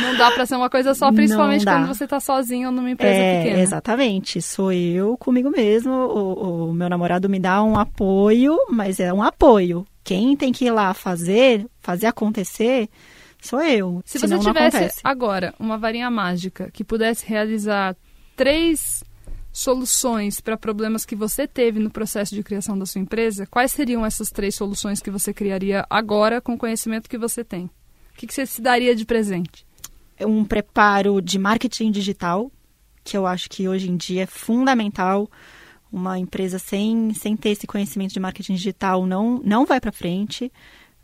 Não 0.00 0.16
dá 0.16 0.30
para 0.30 0.46
ser 0.46 0.56
uma 0.56 0.70
coisa 0.70 0.94
só, 0.94 1.12
principalmente 1.12 1.64
quando 1.64 1.88
você 1.88 2.04
está 2.04 2.18
sozinho 2.18 2.70
numa 2.70 2.90
empresa 2.90 3.14
é, 3.14 3.42
pequena. 3.42 3.62
Exatamente, 3.62 4.40
sou 4.40 4.72
eu 4.72 5.16
comigo 5.18 5.50
mesmo. 5.50 5.92
O, 5.92 6.70
o 6.70 6.72
meu 6.72 6.88
namorado 6.88 7.28
me 7.28 7.38
dá 7.38 7.62
um 7.62 7.78
apoio, 7.78 8.56
mas 8.70 8.98
é 8.98 9.12
um 9.12 9.22
apoio. 9.22 9.86
Quem 10.02 10.36
tem 10.36 10.52
que 10.52 10.66
ir 10.66 10.70
lá 10.70 10.94
fazer, 10.94 11.66
fazer 11.80 12.06
acontecer, 12.06 12.88
sou 13.42 13.60
eu. 13.60 14.00
Se 14.04 14.18
você 14.18 14.38
tivesse 14.38 15.00
agora 15.04 15.52
uma 15.58 15.76
varinha 15.76 16.10
mágica 16.10 16.70
que 16.72 16.84
pudesse 16.84 17.26
realizar 17.26 17.96
três 18.36 19.02
soluções 19.56 20.38
para 20.38 20.54
problemas 20.54 21.06
que 21.06 21.16
você 21.16 21.48
teve 21.48 21.80
no 21.80 21.90
processo 21.90 22.34
de 22.34 22.42
criação 22.42 22.78
da 22.78 22.84
sua 22.84 23.00
empresa, 23.00 23.46
quais 23.46 23.72
seriam 23.72 24.04
essas 24.04 24.28
três 24.28 24.54
soluções 24.54 25.00
que 25.00 25.10
você 25.10 25.32
criaria 25.32 25.86
agora 25.88 26.42
com 26.42 26.52
o 26.52 26.58
conhecimento 26.58 27.08
que 27.08 27.16
você 27.16 27.42
tem? 27.42 27.64
O 27.64 28.18
que, 28.18 28.26
que 28.26 28.34
você 28.34 28.44
se 28.44 28.60
daria 28.60 28.94
de 28.94 29.06
presente? 29.06 29.66
Um 30.20 30.44
preparo 30.44 31.22
de 31.22 31.38
marketing 31.38 31.90
digital, 31.90 32.52
que 33.02 33.16
eu 33.16 33.26
acho 33.26 33.48
que 33.48 33.66
hoje 33.66 33.90
em 33.90 33.96
dia 33.96 34.24
é 34.24 34.26
fundamental. 34.26 35.26
Uma 35.90 36.18
empresa 36.18 36.58
sem, 36.58 37.14
sem 37.14 37.34
ter 37.34 37.50
esse 37.50 37.66
conhecimento 37.66 38.12
de 38.12 38.20
marketing 38.20 38.56
digital 38.56 39.06
não, 39.06 39.40
não 39.42 39.64
vai 39.64 39.80
para 39.80 39.90
frente. 39.90 40.52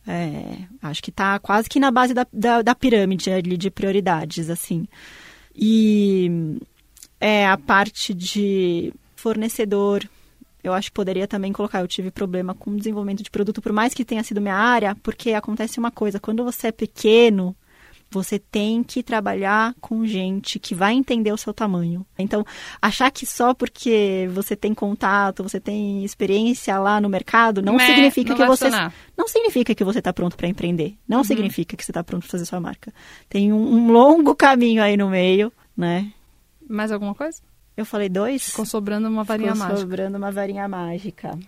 É, 0.07 0.59
acho 0.83 1.03
que 1.03 1.09
está 1.09 1.39
quase 1.39 1.71
que 1.71 1.81
na 1.81 1.91
base 1.91 2.13
da, 2.13 2.27
da, 2.31 2.61
da 2.61 2.75
pirâmide 2.75 3.31
de 3.41 3.71
prioridades, 3.71 4.51
assim. 4.51 4.87
E 5.55 6.59
é, 7.23 7.47
a 7.47 7.57
parte 7.57 8.13
de 8.13 8.93
fornecedor, 9.15 10.03
eu 10.63 10.73
acho 10.73 10.89
que 10.89 10.95
poderia 10.95 11.29
também 11.29 11.53
colocar. 11.53 11.81
Eu 11.81 11.87
tive 11.87 12.11
problema 12.11 12.53
com 12.53 12.73
o 12.73 12.77
desenvolvimento 12.77 13.23
de 13.23 13.31
produto, 13.31 13.63
por 13.63 13.73
mais 13.73 13.95
que 13.95 14.05
tenha 14.05 14.25
sido 14.25 14.41
minha 14.41 14.57
área, 14.57 14.97
porque 15.05 15.33
acontece 15.33 15.79
uma 15.79 15.93
coisa: 15.93 16.19
quando 16.19 16.43
você 16.43 16.67
é 16.67 16.73
pequeno, 16.73 17.55
você 18.11 18.41
tem 18.41 18.83
que 18.83 19.05
trabalhar 19.05 19.73
com 19.81 20.05
gente 20.05 20.59
que 20.59 20.75
vai 20.75 20.95
entender 20.95 21.33
o 21.33 21.37
seu 21.37 21.55
tamanho. 21.55 22.05
Então, 22.19 22.45
achar 22.81 23.09
que 23.13 23.25
só 23.25 23.55
porque 23.55 24.29
você 24.33 24.57
tem 24.57 24.75
contato, 24.75 25.45
você 25.45 25.61
tem 25.61 26.05
experiência 26.05 26.77
lá 26.81 27.01
no 27.01 27.09
mercado, 27.09 27.63
não 27.63 27.79
significa 27.79 28.31
não 28.31 28.37
que 28.37 28.47
você 28.47 28.65
funcionar. 28.65 28.93
não 29.17 29.29
significa 29.29 29.77
que 29.77 29.85
você 29.85 30.01
está 30.01 30.13
pronto 30.13 30.37
para 30.37 30.49
empreender. 30.49 30.97
Não 31.07 31.19
uhum. 31.19 31.25
significa 31.25 31.77
que 31.77 31.85
você 31.85 31.93
está 31.93 32.03
pronto 32.03 32.23
para 32.23 32.33
fazer 32.33 32.47
sua 32.47 32.61
marca. 32.61 32.93
Tem 33.29 33.53
um, 33.53 33.63
um 33.63 33.93
longo 33.93 34.35
caminho 34.35 34.83
aí 34.83 34.97
no 34.97 35.09
meio, 35.09 35.53
né? 35.77 36.13
Mais 36.73 36.91
alguma 36.91 37.15
coisa? 37.15 37.41
Eu 37.77 37.85
falei 37.85 38.09
dois? 38.09 38.51
Ficou 38.51 38.67
sobrando 38.67 39.09
uma 39.09 39.25
varinha 39.25 39.53
Ficou 39.53 39.69
mágica. 39.69 39.81
sobrando 39.81 40.19
uma 40.19 40.31
varinha 40.31 40.69
mágica. 40.69 41.39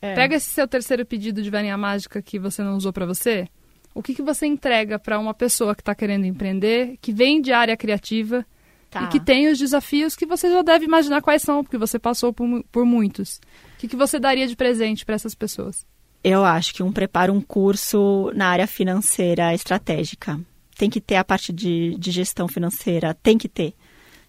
É. 0.00 0.14
Pega 0.14 0.36
esse 0.36 0.50
seu 0.50 0.66
terceiro 0.66 1.04
pedido 1.04 1.42
de 1.42 1.50
varinha 1.50 1.76
mágica 1.76 2.20
que 2.22 2.38
você 2.38 2.62
não 2.62 2.76
usou 2.76 2.92
para 2.92 3.06
você. 3.06 3.48
O 3.94 4.02
que, 4.02 4.14
que 4.14 4.22
você 4.22 4.46
entrega 4.46 4.98
para 4.98 5.18
uma 5.18 5.32
pessoa 5.32 5.74
que 5.74 5.80
está 5.80 5.94
querendo 5.94 6.26
empreender, 6.26 6.98
que 7.00 7.12
vem 7.12 7.40
de 7.40 7.52
área 7.52 7.76
criativa 7.76 8.44
tá. 8.90 9.04
e 9.04 9.08
que 9.08 9.18
tem 9.18 9.48
os 9.48 9.58
desafios 9.58 10.14
que 10.14 10.26
você 10.26 10.50
já 10.50 10.62
deve 10.62 10.84
imaginar 10.84 11.22
quais 11.22 11.42
são, 11.42 11.62
porque 11.62 11.78
você 11.78 11.98
passou 11.98 12.32
por, 12.32 12.62
por 12.70 12.84
muitos. 12.84 13.40
O 13.74 13.78
que, 13.78 13.88
que 13.88 13.96
você 13.96 14.18
daria 14.18 14.46
de 14.46 14.54
presente 14.54 15.04
para 15.04 15.14
essas 15.14 15.34
pessoas? 15.34 15.86
Eu 16.22 16.44
acho 16.44 16.74
que 16.74 16.82
um 16.82 16.92
prepara 16.92 17.32
um 17.32 17.40
curso 17.40 18.30
na 18.34 18.48
área 18.48 18.66
financeira 18.66 19.54
estratégica. 19.54 20.38
Tem 20.76 20.90
que 20.90 21.00
ter 21.00 21.16
a 21.16 21.24
parte 21.24 21.52
de, 21.52 21.96
de 21.98 22.10
gestão 22.10 22.46
financeira, 22.46 23.14
tem 23.14 23.38
que 23.38 23.48
ter. 23.48 23.74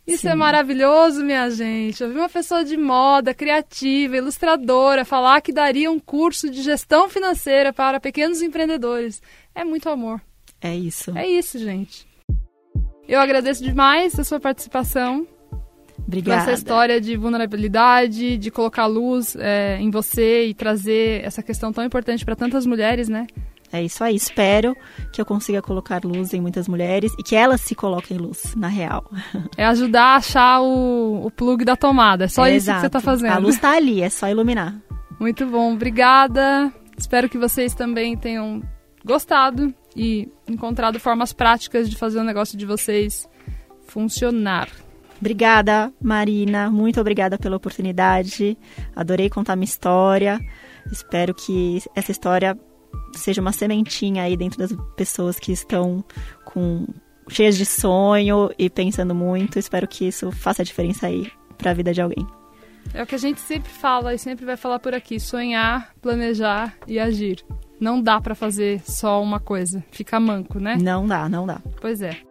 Isso 0.08 0.22
Sim. 0.22 0.30
é 0.30 0.36
maravilhoso, 0.36 1.22
minha 1.22 1.50
gente. 1.50 2.02
Eu 2.02 2.10
vi 2.10 2.18
uma 2.18 2.30
pessoa 2.30 2.64
de 2.64 2.78
moda, 2.78 3.34
criativa, 3.34 4.16
ilustradora, 4.16 5.04
falar 5.04 5.42
que 5.42 5.52
daria 5.52 5.92
um 5.92 6.00
curso 6.00 6.50
de 6.50 6.62
gestão 6.62 7.10
financeira 7.10 7.74
para 7.74 8.00
pequenos 8.00 8.42
empreendedores. 8.42 9.22
É 9.54 9.66
muito 9.66 9.90
amor. 9.90 10.22
É 10.62 10.74
isso. 10.74 11.16
É 11.18 11.28
isso, 11.28 11.60
gente. 11.60 12.08
Eu 13.06 13.20
agradeço 13.20 13.62
demais 13.62 14.18
a 14.18 14.24
sua 14.24 14.40
participação. 14.40 15.28
Obrigada. 16.08 16.42
Essa 16.42 16.54
história 16.54 17.02
de 17.02 17.18
vulnerabilidade, 17.18 18.38
de 18.38 18.50
colocar 18.50 18.86
luz 18.86 19.36
é, 19.38 19.78
em 19.80 19.90
você 19.90 20.46
e 20.46 20.54
trazer 20.54 21.24
essa 21.26 21.44
questão 21.44 21.74
tão 21.74 21.84
importante 21.84 22.24
para 22.24 22.36
tantas 22.36 22.66
mulheres, 22.66 23.10
né? 23.10 23.28
É 23.72 23.84
isso 23.84 24.04
aí. 24.04 24.16
Espero 24.16 24.76
que 25.12 25.20
eu 25.20 25.26
consiga 25.26 25.62
colocar 25.62 26.04
luz 26.04 26.34
em 26.34 26.42
muitas 26.42 26.68
mulheres 26.68 27.14
e 27.18 27.24
que 27.24 27.36
elas 27.36 27.62
se 27.62 27.76
coloquem 27.76 28.18
luz, 28.18 28.56
na 28.56 28.68
real. 28.68 29.10
É 29.58 29.66
ajudar 29.66 30.14
a 30.14 30.16
achar 30.18 30.62
o, 30.62 31.26
o 31.26 31.32
plug 31.32 31.66
da 31.66 31.76
tomada. 31.76 32.26
É 32.26 32.28
só 32.28 32.46
é, 32.46 32.56
isso 32.56 32.66
exato. 32.66 32.78
que 32.78 32.82
você 32.82 32.88
está 32.88 33.02
fazendo. 33.02 33.34
A 33.34 33.38
luz 33.38 33.56
está 33.56 33.72
ali, 33.72 34.02
é 34.02 34.10
só 34.10 34.30
iluminar. 34.30 34.76
Muito 35.20 35.46
bom, 35.46 35.74
obrigada. 35.74 36.72
Espero 36.98 37.28
que 37.28 37.38
vocês 37.38 37.74
também 37.74 38.16
tenham 38.16 38.62
gostado 39.04 39.74
e 39.96 40.30
encontrado 40.48 41.00
formas 41.00 41.34
práticas 41.34 41.90
de 41.90 41.96
fazer 41.96 42.20
o 42.20 42.24
negócio 42.24 42.58
de 42.58 42.66
vocês 42.66 43.28
funcionar. 43.88 44.70
Obrigada, 45.20 45.92
Marina. 46.02 46.70
Muito 46.70 47.02
obrigada 47.02 47.38
pela 47.38 47.58
oportunidade. 47.58 48.58
Adorei 48.96 49.30
contar 49.30 49.56
minha 49.56 49.66
história. 49.66 50.40
Espero 50.92 51.34
que 51.34 51.82
essa 51.96 52.12
história 52.12 52.58
seja 53.14 53.42
uma 53.42 53.52
sementinha 53.52 54.24
aí 54.24 54.38
dentro 54.38 54.60
das 54.60 54.76
pessoas 54.96 55.40
que 55.40 55.52
estão 55.52 56.04
com 56.46 56.86
cheias 57.30 57.58
de 57.58 57.66
sonho 57.66 58.50
e 58.58 58.70
pensando 58.70 59.14
muito. 59.14 59.60
Espero 59.60 59.88
que 59.88 60.06
isso 60.08 60.32
faça 60.32 60.62
a 60.62 60.66
diferença 60.66 61.08
aí 61.08 61.32
para 61.58 61.72
a 61.72 61.74
vida 61.74 61.94
de 61.94 62.02
alguém. 62.02 62.26
É 62.94 63.04
o 63.04 63.06
que 63.06 63.16
a 63.16 63.20
gente 63.20 63.42
sempre 63.42 63.70
fala 63.70 64.14
e 64.14 64.20
sempre 64.20 64.46
vai 64.46 64.56
falar 64.56 64.80
por 64.80 64.94
aqui: 64.94 65.20
sonhar, 65.20 65.94
planejar 66.02 66.76
e 66.88 67.00
agir. 67.00 67.44
Não 67.80 68.02
dá 68.02 68.20
para 68.20 68.34
fazer 68.34 68.82
só 68.84 69.22
uma 69.22 69.40
coisa, 69.40 69.84
fica 69.92 70.20
manco, 70.20 70.60
né? 70.60 70.78
Não 70.82 71.06
dá, 71.06 71.30
não 71.30 71.46
dá. 71.46 71.62
Pois 71.80 72.02
é. 72.02 72.27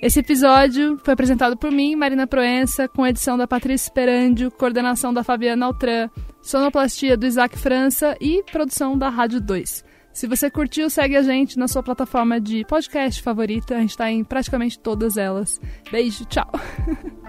Esse 0.00 0.20
episódio 0.20 0.96
foi 1.02 1.12
apresentado 1.12 1.56
por 1.56 1.72
mim, 1.72 1.96
Marina 1.96 2.24
Proença, 2.24 2.86
com 2.86 3.04
edição 3.04 3.36
da 3.36 3.48
Patrícia 3.48 3.86
Esperandio, 3.86 4.48
coordenação 4.48 5.12
da 5.12 5.24
Fabiana 5.24 5.66
Altran, 5.66 6.08
sonoplastia 6.40 7.16
do 7.16 7.26
Isaac 7.26 7.58
França 7.58 8.16
e 8.20 8.44
produção 8.44 8.96
da 8.96 9.08
Rádio 9.08 9.40
2. 9.40 9.84
Se 10.12 10.26
você 10.28 10.48
curtiu, 10.48 10.88
segue 10.88 11.16
a 11.16 11.22
gente 11.22 11.58
na 11.58 11.66
sua 11.66 11.82
plataforma 11.82 12.40
de 12.40 12.64
podcast 12.64 13.20
favorita. 13.20 13.74
A 13.76 13.80
gente 13.80 13.90
está 13.90 14.08
em 14.08 14.22
praticamente 14.22 14.78
todas 14.78 15.16
elas. 15.16 15.60
Beijo, 15.90 16.24
tchau! 16.26 16.50